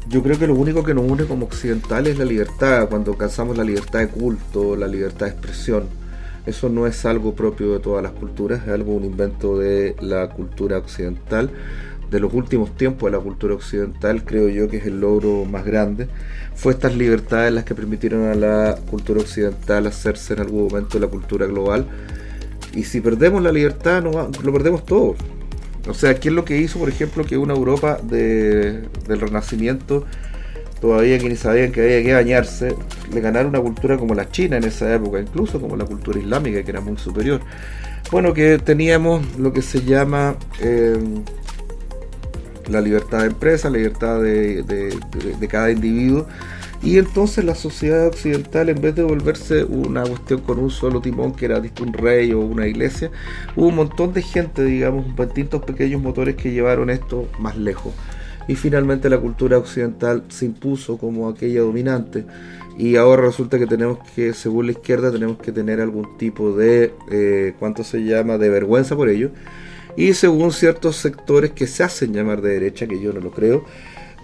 yo 0.09 0.23
creo 0.23 0.38
que 0.38 0.46
lo 0.46 0.55
único 0.55 0.85
que 0.85 0.94
nos 0.94 1.11
une 1.11 1.25
como 1.25 1.46
occidentales 1.46 2.12
es 2.12 2.18
la 2.18 2.25
libertad, 2.25 2.88
cuando 2.88 3.11
alcanzamos 3.11 3.57
la 3.59 3.64
libertad 3.64 3.99
de 3.99 4.09
culto, 4.09 4.77
la 4.77 4.87
libertad 4.87 5.27
de 5.27 5.33
expresión 5.33 6.01
eso 6.46 6.68
no 6.68 6.87
es 6.87 7.05
algo 7.05 7.35
propio 7.35 7.75
de 7.75 7.81
todas 7.81 8.03
las 8.03 8.12
culturas, 8.12 8.62
es 8.62 8.70
algo 8.70 8.94
un 8.94 9.05
invento 9.05 9.59
de 9.59 9.94
la 10.01 10.31
cultura 10.31 10.79
occidental. 10.79 11.51
De 12.11 12.18
los 12.18 12.35
últimos 12.35 12.77
tiempos 12.77 13.11
de 13.11 13.16
la 13.16 13.23
cultura 13.23 13.55
occidental, 13.55 14.25
creo 14.25 14.49
yo 14.49 14.68
que 14.68 14.79
es 14.79 14.87
el 14.87 15.01
logro 15.01 15.44
más 15.44 15.64
grande. 15.64 16.09
Fue 16.55 16.73
estas 16.73 16.96
libertades 16.96 17.53
las 17.53 17.64
que 17.64 17.75
permitieron 17.75 18.29
a 18.29 18.35
la 18.35 18.77
cultura 18.90 19.20
occidental 19.20 19.87
hacerse 19.87 20.35
en 20.35 20.40
algún 20.40 20.64
momento 20.68 20.99
de 20.99 21.07
la 21.07 21.11
cultura 21.11 21.46
global. 21.46 21.87
Y 22.75 22.85
si 22.85 23.01
perdemos 23.01 23.42
la 23.42 23.53
libertad, 23.53 24.03
no, 24.03 24.31
lo 24.42 24.53
perdemos 24.53 24.85
todo. 24.85 25.14
O 25.88 25.94
sea, 25.94 26.14
¿qué 26.14 26.29
es 26.29 26.35
lo 26.35 26.44
que 26.44 26.59
hizo, 26.59 26.79
por 26.79 26.88
ejemplo, 26.88 27.25
que 27.25 27.38
una 27.38 27.55
Europa 27.55 27.99
de, 28.03 28.83
del 29.09 29.20
Renacimiento, 29.20 30.05
todavía 30.81 31.18
que 31.18 31.29
ni 31.29 31.37
sabían 31.37 31.73
que 31.73 31.81
había 31.81 32.03
que 32.03 32.12
bañarse, 32.12 32.75
le 33.12 33.20
ganara 33.20 33.49
una 33.49 33.61
cultura 33.61 33.96
como 33.96 34.14
la 34.14 34.31
China 34.31 34.57
en 34.57 34.64
esa 34.64 34.92
época, 34.94 35.20
incluso 35.20 35.61
como 35.61 35.77
la 35.77 35.85
cultura 35.85 36.18
islámica, 36.18 36.62
que 36.62 36.70
era 36.70 36.81
muy 36.81 36.96
superior? 36.99 37.40
Bueno, 38.11 38.35
que 38.35 38.59
teníamos 38.59 39.38
lo 39.38 39.53
que 39.53 39.62
se 39.62 39.83
llama 39.83 40.37
eh, 40.61 40.99
la 42.70 42.80
libertad 42.80 43.20
de 43.20 43.26
empresa, 43.26 43.70
la 43.70 43.78
libertad 43.78 44.20
de, 44.22 45.48
cada 45.48 45.70
individuo 45.70 46.26
y 46.83 46.96
entonces 46.96 47.44
la 47.44 47.54
sociedad 47.54 48.06
occidental, 48.06 48.70
en 48.70 48.80
vez 48.80 48.94
de 48.94 49.02
volverse 49.02 49.64
una 49.64 50.02
cuestión 50.02 50.40
con 50.40 50.59
un 50.59 50.70
solo 50.70 51.00
timón, 51.00 51.35
que 51.35 51.44
era 51.44 51.59
un 51.59 51.92
rey 51.92 52.33
o 52.33 52.40
una 52.40 52.66
iglesia, 52.66 53.11
hubo 53.54 53.68
un 53.68 53.76
montón 53.76 54.14
de 54.14 54.22
gente, 54.22 54.64
digamos, 54.64 55.04
distintos 55.16 55.62
pequeños 55.62 56.00
motores 56.00 56.37
que 56.37 56.52
llevaron 56.52 56.88
esto 56.88 57.28
más 57.38 57.59
lejos. 57.59 57.92
Y 58.48 58.54
finalmente 58.54 59.11
la 59.11 59.18
cultura 59.18 59.59
occidental 59.59 60.24
se 60.28 60.46
impuso 60.46 60.96
como 60.96 61.28
aquella 61.28 61.61
dominante. 61.61 62.24
Y 62.78 62.96
ahora 62.96 63.22
resulta 63.22 63.59
que 63.59 63.66
tenemos 63.66 63.98
que, 64.14 64.33
según 64.33 64.66
la 64.66 64.72
izquierda, 64.72 65.12
tenemos 65.12 65.38
que 65.38 65.52
tener 65.52 65.83
algún 65.83 66.16
tipo 66.16 66.56
de, 66.56 66.94
eh, 67.11 67.52
¿cuánto 67.59 67.85
se 67.85 68.02
llama?, 68.04 68.38
de 68.38 68.48
vergüenza 68.48 68.96
por 68.96 69.11
ello. 69.11 69.30
Y 70.00 70.14
según 70.14 70.50
ciertos 70.50 70.96
sectores 70.96 71.50
que 71.50 71.66
se 71.66 71.82
hacen 71.82 72.14
llamar 72.14 72.40
de 72.40 72.54
derecha, 72.54 72.86
que 72.86 72.98
yo 72.98 73.12
no 73.12 73.20
lo 73.20 73.30
creo, 73.30 73.66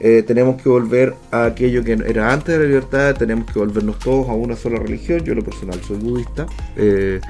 eh, 0.01 0.23
tenemos 0.23 0.61
que 0.63 0.71
volver 0.71 1.13
a 1.31 1.45
aquello 1.45 1.85
que 1.85 1.93
era 1.93 2.33
antes 2.33 2.57
de 2.57 2.63
la 2.63 2.67
libertad, 2.67 3.15
tenemos 3.15 3.53
que 3.53 3.59
volvernos 3.59 3.99
todos 3.99 4.27
a 4.31 4.33
una 4.33 4.57
sola 4.57 4.79
religión. 4.79 5.21
Yo, 5.23 5.33
en 5.33 5.41
lo 5.41 5.45
personal, 5.45 5.79
soy 5.87 5.99
budista 5.99 6.47
eh, 6.79 7.21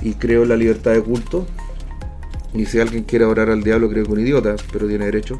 y 0.00 0.14
creo 0.14 0.44
en 0.44 0.48
la 0.48 0.56
libertad 0.56 0.92
de 0.92 1.02
culto. 1.02 1.46
Y 2.54 2.64
si 2.64 2.80
alguien 2.80 3.04
quiere 3.04 3.26
orar 3.26 3.50
al 3.50 3.62
diablo, 3.62 3.90
creo 3.90 4.06
que 4.06 4.12
un 4.12 4.20
idiota, 4.20 4.56
pero 4.72 4.88
tiene 4.88 5.04
derecho. 5.04 5.38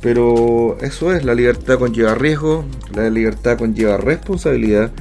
Pero 0.00 0.78
eso 0.80 1.12
es, 1.12 1.26
la 1.26 1.34
libertad 1.34 1.78
conlleva 1.78 2.14
riesgo, 2.14 2.64
la 2.94 3.10
libertad 3.10 3.58
conlleva 3.58 3.98
responsabilidad. 3.98 4.92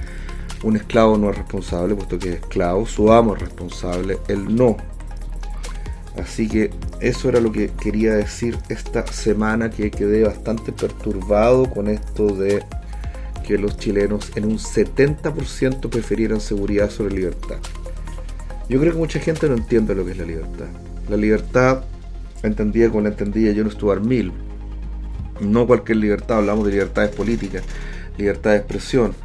Un 0.64 0.76
esclavo 0.76 1.18
no 1.18 1.30
es 1.30 1.38
responsable, 1.38 1.96
puesto 1.96 2.20
que 2.20 2.30
es 2.30 2.36
esclavo, 2.36 2.86
su 2.86 3.12
amo 3.12 3.36
es 3.36 3.42
responsable, 3.42 4.18
él 4.28 4.56
no. 4.56 4.76
Así 6.18 6.50
que 6.50 6.72
eso 7.00 7.30
era 7.30 7.40
lo 7.40 7.52
que 7.52 7.70
quería 7.70 8.14
decir 8.14 8.58
esta 8.68 9.08
semana 9.08 9.70
que 9.70 9.90
quedé 9.90 10.24
bastante 10.24 10.72
perturbado 10.74 11.70
con 11.70 11.88
esto 11.88 12.28
de 12.28 12.64
que 13.48 13.58
los 13.58 13.78
chilenos 13.78 14.32
en 14.36 14.46
un 14.46 14.58
70% 14.58 15.90
prefirieran 15.90 16.42
seguridad 16.42 16.90
sobre 16.90 17.16
libertad. 17.16 17.58
Yo 18.68 18.80
creo 18.80 18.94
que 18.94 19.00
mucha 19.00 19.20
gente 19.20 19.48
no 19.48 19.56
entiende 19.56 19.96
lo 19.96 20.06
que 20.06 20.12
es 20.12 20.18
la 20.18 20.26
libertad. 20.26 20.68
La 21.10 21.18
libertad, 21.18 21.84
entendida 22.44 22.90
como 22.90 23.02
la 23.02 23.10
entendía 23.10 23.54
John 23.56 23.72
Stuart 23.72 24.04
Mill, 24.04 24.32
no 25.40 25.66
cualquier 25.66 25.98
libertad, 25.98 26.40
hablamos 26.40 26.66
de 26.66 26.74
libertades 26.74 27.16
políticas, 27.16 27.64
libertad 28.18 28.52
de 28.52 28.58
expresión, 28.58 29.16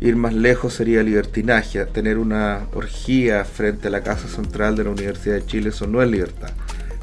Ir 0.00 0.16
más 0.16 0.32
lejos 0.32 0.74
sería 0.74 1.02
libertinaje. 1.02 1.84
Tener 1.86 2.18
una 2.18 2.66
orgía 2.74 3.44
frente 3.44 3.88
a 3.88 3.90
la 3.90 4.02
Casa 4.02 4.28
Central 4.28 4.76
de 4.76 4.84
la 4.84 4.90
Universidad 4.90 5.36
de 5.36 5.46
Chile, 5.46 5.70
eso 5.70 5.86
no 5.86 6.02
es 6.02 6.08
libertad. 6.08 6.50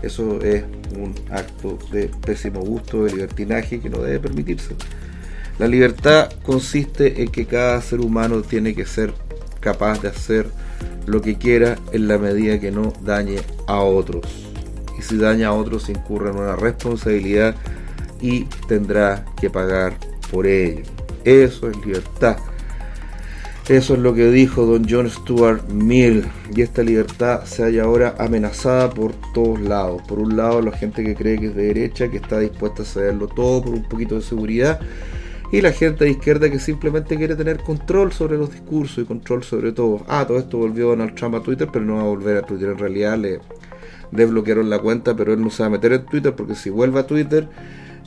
Eso 0.01 0.41
es 0.41 0.63
un 0.95 1.15
acto 1.31 1.79
de 1.91 2.09
pésimo 2.25 2.61
gusto, 2.61 3.03
de 3.03 3.11
libertinaje 3.11 3.79
que 3.79 3.89
no 3.89 3.99
debe 3.99 4.19
permitirse. 4.19 4.75
La 5.57 5.67
libertad 5.67 6.29
consiste 6.43 7.21
en 7.21 7.29
que 7.29 7.45
cada 7.45 7.81
ser 7.81 8.01
humano 8.01 8.41
tiene 8.41 8.75
que 8.75 8.85
ser 8.85 9.13
capaz 9.61 10.01
de 10.01 10.09
hacer 10.09 10.47
lo 11.05 11.21
que 11.21 11.37
quiera 11.37 11.77
en 11.91 12.07
la 12.07 12.17
medida 12.17 12.59
que 12.59 12.71
no 12.71 12.93
dañe 13.03 13.39
a 13.67 13.79
otros. 13.79 14.25
Y 14.97 15.01
si 15.01 15.17
daña 15.17 15.49
a 15.49 15.53
otros 15.53 15.89
incurre 15.89 16.29
en 16.29 16.37
una 16.37 16.55
responsabilidad 16.55 17.55
y 18.21 18.45
tendrá 18.67 19.25
que 19.39 19.49
pagar 19.49 19.97
por 20.31 20.45
ello. 20.47 20.83
Eso 21.23 21.69
es 21.69 21.77
libertad. 21.85 22.37
Eso 23.67 23.95
es 23.95 23.99
lo 23.99 24.13
que 24.13 24.29
dijo 24.29 24.63
don 24.67 24.85
John 24.87 25.09
Stuart 25.09 25.69
Mill. 25.69 26.23
Y 26.55 26.61
esta 26.61 26.83
libertad 26.83 27.45
se 27.45 27.63
halla 27.63 27.85
ahora 27.85 28.13
amenazada 28.19 28.91
por 28.91 29.13
todos 29.33 29.59
lados. 29.59 30.03
Por 30.07 30.19
un 30.19 30.37
lado, 30.37 30.61
la 30.61 30.71
gente 30.71 31.03
que 31.03 31.15
cree 31.15 31.39
que 31.39 31.47
es 31.47 31.55
de 31.55 31.73
derecha, 31.73 32.07
que 32.11 32.17
está 32.17 32.39
dispuesta 32.39 32.83
a 32.83 32.85
cederlo 32.85 33.27
todo 33.27 33.63
por 33.63 33.73
un 33.73 33.81
poquito 33.81 34.13
de 34.15 34.21
seguridad. 34.21 34.79
Y 35.51 35.61
la 35.61 35.71
gente 35.71 36.05
de 36.05 36.11
izquierda 36.11 36.51
que 36.51 36.59
simplemente 36.59 37.17
quiere 37.17 37.35
tener 37.35 37.57
control 37.57 38.11
sobre 38.11 38.37
los 38.37 38.51
discursos 38.51 38.99
y 38.99 39.07
control 39.07 39.43
sobre 39.43 39.71
todo. 39.71 40.05
Ah, 40.07 40.25
todo 40.27 40.37
esto 40.37 40.59
volvió 40.59 40.89
Donald 40.89 41.15
Trump 41.15 41.33
a 41.33 41.41
Twitter, 41.41 41.67
pero 41.73 41.85
no 41.85 41.95
va 41.95 42.01
a 42.01 42.05
volver 42.05 42.37
a 42.37 42.43
Twitter. 42.43 42.69
En 42.69 42.77
realidad 42.77 43.17
le 43.17 43.39
desbloquearon 44.11 44.69
la 44.69 44.77
cuenta, 44.77 45.15
pero 45.15 45.33
él 45.33 45.41
no 45.41 45.49
se 45.49 45.63
va 45.63 45.67
a 45.67 45.71
meter 45.71 45.91
en 45.91 46.05
Twitter 46.05 46.35
porque 46.35 46.53
si 46.53 46.69
vuelve 46.69 46.99
a 46.99 47.07
Twitter 47.07 47.47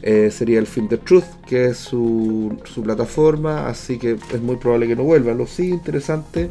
eh, 0.02 0.30
sería 0.30 0.58
el 0.58 0.66
Film 0.66 0.88
The 0.88 0.98
Truth, 0.98 1.24
que 1.46 1.66
es 1.66 1.78
su, 1.78 2.56
plataforma, 2.82 3.68
así 3.68 3.98
que 3.98 4.12
es 4.32 4.40
muy 4.40 4.56
probable 4.56 4.86
que 4.86 4.96
no 4.96 5.02
vuelva. 5.02 5.34
Lo 5.34 5.46
sí 5.46 5.68
interesante 5.68 6.50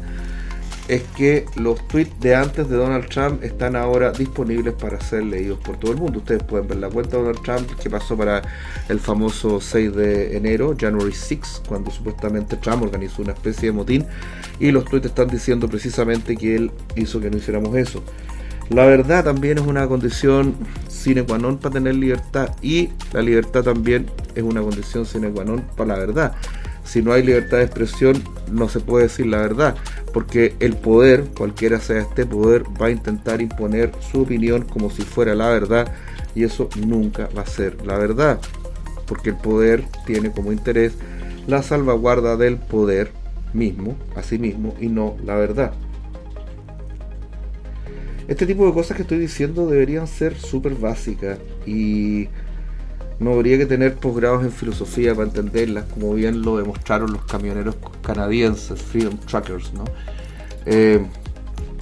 es 0.88 1.02
que 1.16 1.44
los 1.56 1.86
tweets 1.88 2.18
de 2.20 2.34
antes 2.34 2.68
de 2.68 2.76
Donald 2.76 3.08
Trump 3.08 3.44
están 3.44 3.76
ahora 3.76 4.10
disponibles 4.10 4.72
para 4.74 4.98
ser 5.00 5.24
leídos 5.24 5.58
por 5.60 5.76
todo 5.78 5.92
el 5.92 5.98
mundo. 5.98 6.18
Ustedes 6.18 6.42
pueden 6.42 6.66
ver 6.66 6.78
la 6.78 6.88
cuenta 6.88 7.16
de 7.16 7.24
Donald 7.24 7.42
Trump 7.42 7.78
que 7.78 7.90
pasó 7.90 8.16
para 8.16 8.42
el 8.88 8.98
famoso 8.98 9.60
6 9.60 9.94
de 9.94 10.36
enero, 10.36 10.74
January 10.78 11.12
6, 11.12 11.62
cuando 11.68 11.90
supuestamente 11.90 12.56
Trump 12.56 12.82
organizó 12.82 13.22
una 13.22 13.32
especie 13.32 13.68
de 13.68 13.72
motín 13.72 14.06
y 14.58 14.70
los 14.70 14.84
tweets 14.86 15.06
están 15.06 15.28
diciendo 15.28 15.68
precisamente 15.68 16.36
que 16.36 16.56
él 16.56 16.70
hizo 16.96 17.20
que 17.20 17.30
no 17.30 17.36
hiciéramos 17.36 17.76
eso. 17.76 18.02
La 18.70 18.84
verdad 18.84 19.24
también 19.24 19.58
es 19.58 19.66
una 19.66 19.86
condición 19.88 20.54
sine 21.08 21.24
qua 21.24 21.38
non 21.40 21.56
para 21.56 21.80
tener 21.80 21.96
libertad 21.96 22.52
y 22.60 22.90
la 23.16 23.22
libertad 23.22 23.64
también 23.64 24.10
es 24.34 24.42
una 24.42 24.60
condición 24.60 25.06
sine 25.06 25.30
qua 25.32 25.42
non 25.42 25.64
para 25.74 25.94
la 25.94 25.98
verdad. 25.98 26.32
Si 26.84 27.00
no 27.00 27.12
hay 27.12 27.22
libertad 27.22 27.58
de 27.58 27.64
expresión 27.64 28.22
no 28.52 28.68
se 28.68 28.80
puede 28.80 29.04
decir 29.04 29.26
la 29.26 29.38
verdad, 29.38 29.74
porque 30.12 30.54
el 30.60 30.76
poder, 30.76 31.24
cualquiera 31.36 31.80
sea 31.80 32.00
este 32.00 32.26
poder, 32.26 32.64
va 32.80 32.86
a 32.86 32.90
intentar 32.90 33.40
imponer 33.40 33.92
su 34.12 34.22
opinión 34.22 34.64
como 34.64 34.90
si 34.90 35.02
fuera 35.02 35.34
la 35.34 35.48
verdad 35.48 35.92
y 36.34 36.44
eso 36.44 36.68
nunca 36.76 37.28
va 37.36 37.42
a 37.42 37.46
ser 37.46 37.84
la 37.86 37.96
verdad, 37.96 38.38
porque 39.06 39.30
el 39.30 39.36
poder 39.36 39.84
tiene 40.04 40.30
como 40.30 40.52
interés 40.52 40.92
la 41.46 41.62
salvaguarda 41.62 42.36
del 42.36 42.56
poder 42.56 43.12
mismo, 43.54 43.96
a 44.14 44.22
sí 44.22 44.38
mismo, 44.38 44.74
y 44.78 44.88
no 44.88 45.16
la 45.24 45.36
verdad. 45.36 45.72
Este 48.28 48.44
tipo 48.44 48.66
de 48.66 48.74
cosas 48.74 48.94
que 48.94 49.04
estoy 49.04 49.18
diciendo 49.18 49.66
deberían 49.66 50.06
ser 50.06 50.38
súper 50.38 50.74
básicas 50.74 51.38
y 51.64 52.28
no 53.18 53.32
habría 53.32 53.56
que 53.56 53.64
tener 53.64 53.94
posgrados 53.94 54.44
en 54.44 54.52
filosofía 54.52 55.14
para 55.14 55.28
entenderlas, 55.28 55.86
como 55.86 56.12
bien 56.12 56.42
lo 56.42 56.58
demostraron 56.58 57.10
los 57.10 57.24
camioneros 57.24 57.76
canadienses, 58.02 58.82
Freedom 58.82 59.16
Truckers, 59.16 59.72
¿no? 59.72 59.84
Eh, 60.66 61.00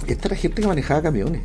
esta 0.07 0.29
era 0.29 0.37
gente 0.37 0.61
que 0.61 0.67
manejaba 0.69 1.01
camiones. 1.01 1.41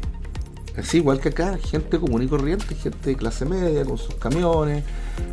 Así, 0.77 0.99
igual 0.99 1.19
que 1.19 1.31
acá, 1.31 1.59
gente 1.59 1.99
común 1.99 2.23
y 2.23 2.29
corriente, 2.29 2.73
gente 2.77 3.11
de 3.11 3.17
clase 3.17 3.45
media 3.45 3.85
con 3.85 3.99
sus 3.99 4.15
camiones, 4.15 4.85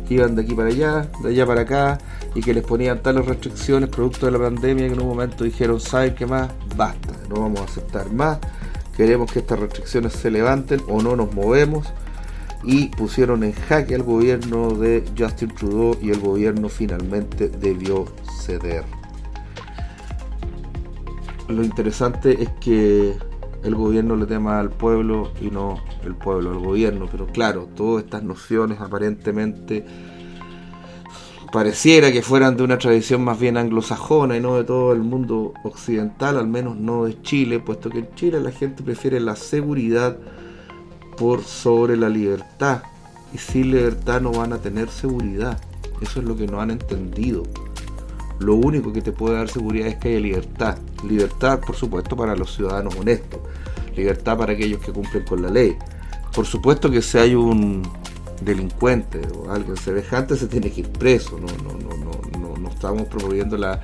que 0.08 0.14
iban 0.14 0.34
de 0.34 0.42
aquí 0.42 0.52
para 0.52 0.68
allá, 0.68 1.08
de 1.22 1.28
allá 1.28 1.46
para 1.46 1.60
acá, 1.60 1.98
y 2.34 2.40
que 2.40 2.52
les 2.52 2.64
ponían 2.64 3.00
tales 3.02 3.24
restricciones 3.24 3.88
producto 3.88 4.26
de 4.26 4.32
la 4.32 4.40
pandemia 4.40 4.88
que 4.88 4.94
en 4.94 5.00
un 5.00 5.06
momento 5.06 5.44
dijeron, 5.44 5.80
¿saben 5.80 6.16
qué 6.16 6.26
más? 6.26 6.50
Basta, 6.76 7.14
no 7.28 7.42
vamos 7.42 7.60
a 7.60 7.64
aceptar 7.64 8.12
más 8.12 8.40
queremos 9.00 9.32
que 9.32 9.38
estas 9.38 9.58
restricciones 9.58 10.12
se 10.12 10.30
levanten 10.30 10.78
o 10.86 11.00
no 11.00 11.16
nos 11.16 11.32
movemos 11.32 11.86
y 12.62 12.88
pusieron 12.88 13.42
en 13.44 13.52
jaque 13.52 13.94
al 13.94 14.02
gobierno 14.02 14.74
de 14.74 15.02
Justin 15.16 15.48
Trudeau 15.54 15.96
y 16.02 16.10
el 16.10 16.20
gobierno 16.20 16.68
finalmente 16.68 17.48
debió 17.48 18.04
ceder. 18.44 18.84
Lo 21.48 21.64
interesante 21.64 22.42
es 22.42 22.50
que 22.60 23.16
el 23.64 23.74
gobierno 23.74 24.16
le 24.16 24.26
tema 24.26 24.60
al 24.60 24.68
pueblo 24.68 25.32
y 25.40 25.46
no 25.46 25.82
el 26.04 26.14
pueblo 26.14 26.50
al 26.50 26.58
gobierno, 26.58 27.08
pero 27.10 27.26
claro, 27.26 27.70
todas 27.74 28.04
estas 28.04 28.22
nociones 28.22 28.82
aparentemente 28.82 29.82
pareciera 31.52 32.12
que 32.12 32.22
fueran 32.22 32.56
de 32.56 32.62
una 32.62 32.78
tradición 32.78 33.24
más 33.24 33.38
bien 33.38 33.56
anglosajona 33.56 34.36
y 34.36 34.40
no 34.40 34.56
de 34.56 34.64
todo 34.64 34.92
el 34.92 35.00
mundo 35.00 35.52
occidental, 35.64 36.38
al 36.38 36.46
menos 36.46 36.76
no 36.76 37.04
de 37.04 37.20
Chile, 37.22 37.58
puesto 37.58 37.90
que 37.90 38.00
en 38.00 38.14
Chile 38.14 38.40
la 38.40 38.52
gente 38.52 38.82
prefiere 38.82 39.20
la 39.20 39.36
seguridad 39.36 40.16
por 41.16 41.42
sobre 41.42 41.96
la 41.96 42.08
libertad. 42.08 42.82
Y 43.32 43.38
sin 43.38 43.70
libertad 43.70 44.20
no 44.20 44.32
van 44.32 44.52
a 44.52 44.58
tener 44.58 44.88
seguridad. 44.88 45.60
Eso 46.00 46.20
es 46.20 46.26
lo 46.26 46.36
que 46.36 46.46
no 46.46 46.60
han 46.60 46.70
entendido. 46.70 47.44
Lo 48.40 48.54
único 48.54 48.92
que 48.92 49.02
te 49.02 49.12
puede 49.12 49.36
dar 49.36 49.48
seguridad 49.48 49.88
es 49.88 49.96
que 49.96 50.08
haya 50.08 50.20
libertad. 50.20 50.78
Libertad, 51.06 51.60
por 51.60 51.76
supuesto, 51.76 52.16
para 52.16 52.34
los 52.34 52.54
ciudadanos 52.54 52.96
honestos. 52.96 53.40
Libertad 53.94 54.38
para 54.38 54.54
aquellos 54.54 54.80
que 54.80 54.92
cumplen 54.92 55.24
con 55.24 55.42
la 55.42 55.50
ley. 55.50 55.76
Por 56.34 56.46
supuesto 56.46 56.90
que 56.90 57.02
si 57.02 57.18
hay 57.18 57.34
un, 57.34 57.82
delincuente 58.40 59.20
o 59.36 59.50
alguien 59.50 59.76
semejante 59.76 60.36
se 60.36 60.46
tiene 60.46 60.70
que 60.70 60.80
ir 60.80 60.88
preso. 60.88 61.38
No, 61.38 61.46
no, 61.62 61.78
no, 61.78 61.96
no, 61.96 62.38
no, 62.38 62.56
no 62.56 62.68
estamos 62.68 63.02
promoviendo 63.08 63.56
la, 63.56 63.80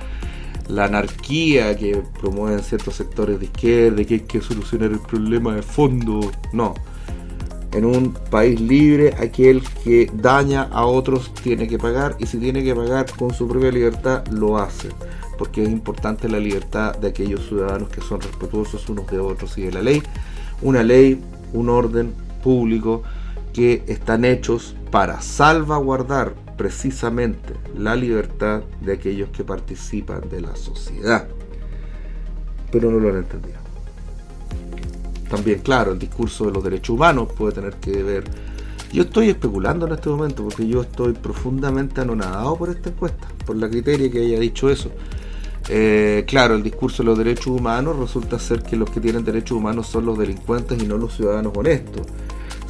la 0.67 0.85
anarquía 0.85 1.75
que 1.77 2.03
promueven 2.19 2.61
ciertos 2.61 2.95
sectores 2.95 3.39
de 3.39 3.45
izquierda, 3.45 4.03
que 4.03 4.15
hay 4.15 4.19
que 4.21 4.41
solucionar 4.41 4.91
el 4.91 4.99
problema 4.99 5.55
de 5.55 5.61
fondo. 5.61 6.31
No. 6.53 6.73
En 7.73 7.85
un 7.85 8.13
país 8.31 8.59
libre, 8.59 9.13
aquel 9.19 9.61
que 9.83 10.09
daña 10.13 10.63
a 10.63 10.85
otros 10.85 11.33
tiene 11.43 11.67
que 11.67 11.77
pagar 11.77 12.15
y 12.17 12.25
si 12.25 12.37
tiene 12.37 12.63
que 12.63 12.73
pagar 12.73 13.05
con 13.17 13.33
su 13.33 13.47
propia 13.47 13.71
libertad, 13.71 14.25
lo 14.27 14.57
hace. 14.57 14.89
Porque 15.37 15.63
es 15.63 15.69
importante 15.69 16.27
la 16.27 16.39
libertad 16.39 16.95
de 16.95 17.09
aquellos 17.09 17.47
ciudadanos 17.47 17.89
que 17.89 18.01
son 18.01 18.19
respetuosos 18.21 18.89
unos 18.89 19.05
de 19.07 19.19
otros 19.19 19.57
y 19.57 19.63
de 19.63 19.71
la 19.71 19.81
ley. 19.81 20.01
Una 20.61 20.81
ley, 20.81 21.21
un 21.53 21.69
orden 21.69 22.13
público 22.43 23.03
que 23.57 23.83
están 23.87 24.23
hechos 24.23 24.75
para 24.91 25.19
salvaguardar 25.19 26.35
precisamente 26.57 27.55
la 27.75 27.95
libertad 27.95 28.61
de 28.81 28.93
aquellos 28.93 29.29
que 29.29 29.43
participan 29.43 30.29
de 30.29 30.41
la 30.41 30.55
sociedad. 30.55 31.27
Pero 32.71 32.91
no 32.91 32.99
lo 32.99 33.09
han 33.09 33.15
entendido. 33.15 33.57
También, 35.27 35.61
claro, 35.61 35.93
el 35.93 35.97
discurso 35.97 36.45
de 36.45 36.51
los 36.51 36.63
derechos 36.63 36.91
humanos 36.91 37.29
puede 37.35 37.53
tener 37.53 37.73
que 37.77 38.03
ver. 38.03 38.25
Yo 38.93 39.01
estoy 39.01 39.29
especulando 39.29 39.87
en 39.87 39.93
este 39.93 40.09
momento 40.09 40.43
porque 40.43 40.67
yo 40.67 40.83
estoy 40.83 41.13
profundamente 41.13 41.99
anonadado 41.99 42.55
por 42.57 42.69
esta 42.69 42.89
encuesta, 42.89 43.27
por 43.43 43.55
la 43.55 43.67
criteria 43.67 44.11
que 44.11 44.19
haya 44.19 44.39
dicho 44.39 44.69
eso. 44.69 44.91
Eh, 45.67 46.25
claro, 46.27 46.53
el 46.53 46.61
discurso 46.61 47.01
de 47.01 47.07
los 47.07 47.17
derechos 47.17 47.47
humanos 47.47 47.97
resulta 47.97 48.37
ser 48.37 48.61
que 48.61 48.75
los 48.75 48.91
que 48.91 49.01
tienen 49.01 49.25
derechos 49.25 49.57
humanos 49.57 49.87
son 49.87 50.05
los 50.05 50.15
delincuentes 50.15 50.79
y 50.79 50.85
no 50.85 50.99
los 50.99 51.15
ciudadanos 51.15 51.53
honestos 51.57 52.05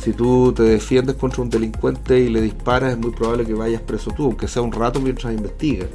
si 0.07 0.13
tú 0.13 0.53
te 0.53 0.63
defiendes 0.63 1.17
contra 1.17 1.41
un 1.43 1.49
delincuente 1.49 2.17
y 2.17 2.29
le 2.29 2.39
disparas, 2.39 2.93
es 2.93 2.97
muy 2.97 3.11
probable 3.11 3.45
que 3.45 3.53
vayas 3.53 3.81
preso 3.81 4.09
tú, 4.11 4.23
aunque 4.23 4.47
sea 4.47 4.61
un 4.61 4.71
rato 4.71 5.01
mientras 5.01 5.33
investigas. 5.33 5.89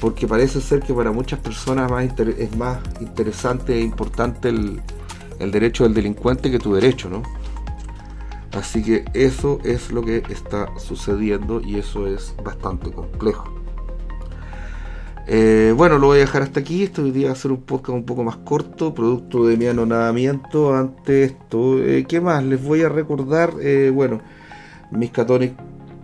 Porque 0.00 0.26
parece 0.26 0.58
ser 0.62 0.80
que 0.80 0.94
para 0.94 1.12
muchas 1.12 1.40
personas 1.40 1.90
más 1.90 2.08
es 2.18 2.56
más 2.56 2.78
interesante 2.98 3.74
e 3.74 3.82
importante 3.82 4.48
el, 4.48 4.80
el 5.38 5.50
derecho 5.50 5.84
del 5.84 5.92
delincuente 5.92 6.50
que 6.50 6.58
tu 6.58 6.72
derecho, 6.72 7.10
¿no? 7.10 7.24
Así 8.52 8.82
que 8.82 9.04
eso 9.12 9.58
es 9.64 9.92
lo 9.92 10.00
que 10.00 10.22
está 10.30 10.70
sucediendo 10.78 11.60
y 11.60 11.76
eso 11.76 12.06
es 12.06 12.34
bastante 12.42 12.90
complejo. 12.90 13.55
Eh, 15.28 15.74
bueno, 15.76 15.98
lo 15.98 16.06
voy 16.06 16.18
a 16.18 16.20
dejar 16.20 16.42
hasta 16.42 16.60
aquí. 16.60 16.84
Este 16.84 17.02
hoy 17.02 17.10
día 17.10 17.28
va 17.28 17.32
a 17.32 17.36
ser 17.36 17.50
un 17.50 17.62
podcast 17.62 17.96
un 17.96 18.04
poco 18.04 18.22
más 18.22 18.36
corto, 18.36 18.94
producto 18.94 19.46
de 19.46 19.56
mi 19.56 19.66
anonadamiento 19.66 20.74
ante 20.74 21.24
esto. 21.24 21.82
Eh, 21.82 22.04
¿Qué 22.08 22.20
más? 22.20 22.44
Les 22.44 22.62
voy 22.62 22.82
a 22.82 22.88
recordar, 22.88 23.54
eh, 23.60 23.90
bueno, 23.92 24.20
Miskatonic 24.92 25.54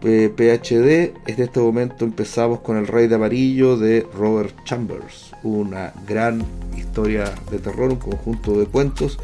PhD. 0.01 1.15
En 1.27 1.41
este 1.41 1.61
momento 1.61 2.05
empezamos 2.05 2.61
con 2.61 2.77
El 2.77 2.89
Rey 2.89 3.07
de 3.07 3.15
Amarillo 3.15 3.77
de 3.77 4.05
Robert 4.13 4.57
Chambers. 4.65 5.33
Una 5.45 5.93
gran 6.09 6.45
historia 6.77 7.33
de 7.49 7.59
terror, 7.59 7.91
un 7.91 7.99
conjunto 7.99 8.59
de 8.59 8.67
cuentos 8.67 9.21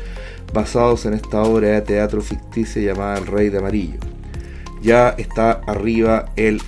basados 0.54 1.06
en 1.06 1.14
esta 1.14 1.42
obra 1.42 1.68
de 1.70 1.80
teatro 1.80 2.20
ficticia 2.20 2.80
llamada 2.80 3.18
El 3.18 3.26
Rey 3.26 3.48
de 3.48 3.58
Amarillo. 3.58 3.98
Ya 4.80 5.08
está 5.18 5.60
arriba 5.66 6.26
el 6.36 6.62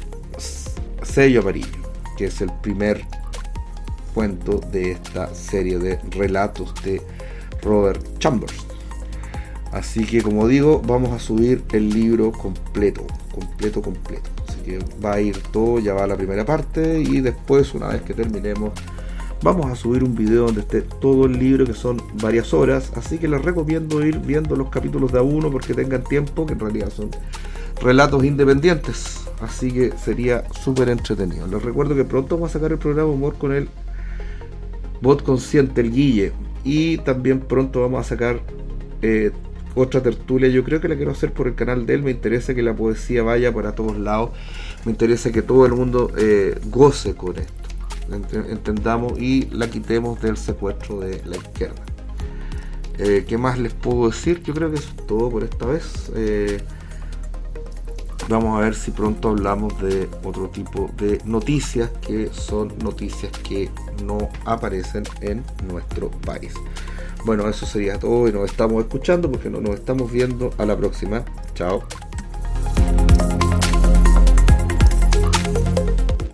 sello 1.04 1.42
amarillo, 1.42 1.78
que 2.18 2.24
es 2.24 2.40
el 2.40 2.50
primer 2.60 3.04
de 4.20 4.90
esta 4.90 5.34
serie 5.34 5.78
de 5.78 5.98
relatos 6.10 6.74
de 6.84 7.00
Robert 7.62 8.18
Chambers. 8.18 8.66
Así 9.72 10.04
que 10.04 10.20
como 10.20 10.46
digo, 10.46 10.82
vamos 10.84 11.12
a 11.12 11.18
subir 11.18 11.62
el 11.72 11.88
libro 11.88 12.30
completo, 12.30 13.06
completo, 13.32 13.80
completo. 13.80 14.28
Así 14.46 14.60
que 14.60 14.78
va 15.02 15.14
a 15.14 15.20
ir 15.22 15.38
todo, 15.52 15.78
ya 15.78 15.94
va 15.94 16.06
la 16.06 16.16
primera 16.16 16.44
parte 16.44 17.00
y 17.00 17.22
después, 17.22 17.72
una 17.72 17.88
vez 17.88 18.02
que 18.02 18.12
terminemos, 18.12 18.72
vamos 19.42 19.70
a 19.70 19.74
subir 19.74 20.04
un 20.04 20.14
video 20.14 20.44
donde 20.46 20.60
esté 20.60 20.82
todo 20.82 21.24
el 21.24 21.38
libro, 21.38 21.64
que 21.64 21.72
son 21.72 22.02
varias 22.20 22.52
horas. 22.52 22.92
Así 22.96 23.16
que 23.16 23.26
les 23.26 23.40
recomiendo 23.40 24.04
ir 24.04 24.18
viendo 24.18 24.54
los 24.54 24.68
capítulos 24.68 25.12
de 25.12 25.20
a 25.20 25.22
uno 25.22 25.50
porque 25.50 25.72
tengan 25.72 26.04
tiempo, 26.04 26.44
que 26.44 26.52
en 26.52 26.60
realidad 26.60 26.90
son 26.94 27.08
relatos 27.80 28.22
independientes. 28.22 29.20
Así 29.40 29.72
que 29.72 29.92
sería 29.96 30.44
súper 30.62 30.90
entretenido. 30.90 31.46
Les 31.46 31.62
recuerdo 31.62 31.94
que 31.94 32.04
pronto 32.04 32.34
vamos 32.34 32.50
a 32.50 32.52
sacar 32.52 32.72
el 32.72 32.78
programa 32.78 33.10
Humor 33.10 33.36
con 33.38 33.52
el 33.52 33.70
Bot 35.00 35.22
Consciente, 35.22 35.80
el 35.80 35.92
Guille. 35.92 36.32
Y 36.64 36.98
también 36.98 37.40
pronto 37.40 37.80
vamos 37.80 38.00
a 38.00 38.08
sacar 38.08 38.40
eh, 39.02 39.32
otra 39.74 40.02
tertulia. 40.02 40.48
Yo 40.48 40.64
creo 40.64 40.80
que 40.80 40.88
la 40.88 40.96
quiero 40.96 41.12
hacer 41.12 41.32
por 41.32 41.46
el 41.46 41.54
canal 41.54 41.86
de 41.86 41.94
él. 41.94 42.02
Me 42.02 42.10
interesa 42.10 42.54
que 42.54 42.62
la 42.62 42.74
poesía 42.74 43.22
vaya 43.22 43.52
para 43.52 43.74
todos 43.74 43.98
lados. 43.98 44.30
Me 44.84 44.92
interesa 44.92 45.32
que 45.32 45.42
todo 45.42 45.66
el 45.66 45.72
mundo 45.72 46.12
eh, 46.16 46.58
goce 46.66 47.14
con 47.14 47.38
esto. 47.38 47.54
Entendamos 48.50 49.18
y 49.20 49.48
la 49.52 49.70
quitemos 49.70 50.20
del 50.20 50.36
secuestro 50.36 51.00
de 51.00 51.22
la 51.24 51.36
izquierda. 51.36 51.82
Eh, 52.98 53.24
¿Qué 53.26 53.38
más 53.38 53.58
les 53.58 53.72
puedo 53.72 54.08
decir? 54.08 54.42
Yo 54.42 54.52
creo 54.52 54.70
que 54.70 54.76
eso 54.76 54.90
es 54.98 55.06
todo 55.06 55.30
por 55.30 55.44
esta 55.44 55.66
vez. 55.66 56.10
Vamos 58.30 58.56
a 58.56 58.60
ver 58.62 58.76
si 58.76 58.92
pronto 58.92 59.30
hablamos 59.30 59.76
de 59.82 60.08
otro 60.22 60.48
tipo 60.48 60.88
de 60.96 61.20
noticias 61.24 61.90
que 62.00 62.30
son 62.32 62.72
noticias 62.78 63.32
que 63.38 63.68
no 64.04 64.28
aparecen 64.44 65.02
en 65.20 65.42
nuestro 65.68 66.12
país. 66.12 66.54
Bueno, 67.24 67.48
eso 67.48 67.66
sería 67.66 67.98
todo 67.98 68.28
y 68.28 68.32
nos 68.32 68.48
estamos 68.48 68.84
escuchando 68.84 69.28
porque 69.28 69.50
no 69.50 69.60
nos 69.60 69.74
estamos 69.74 70.12
viendo 70.12 70.54
a 70.58 70.64
la 70.64 70.76
próxima. 70.76 71.24
Chao. 71.54 71.82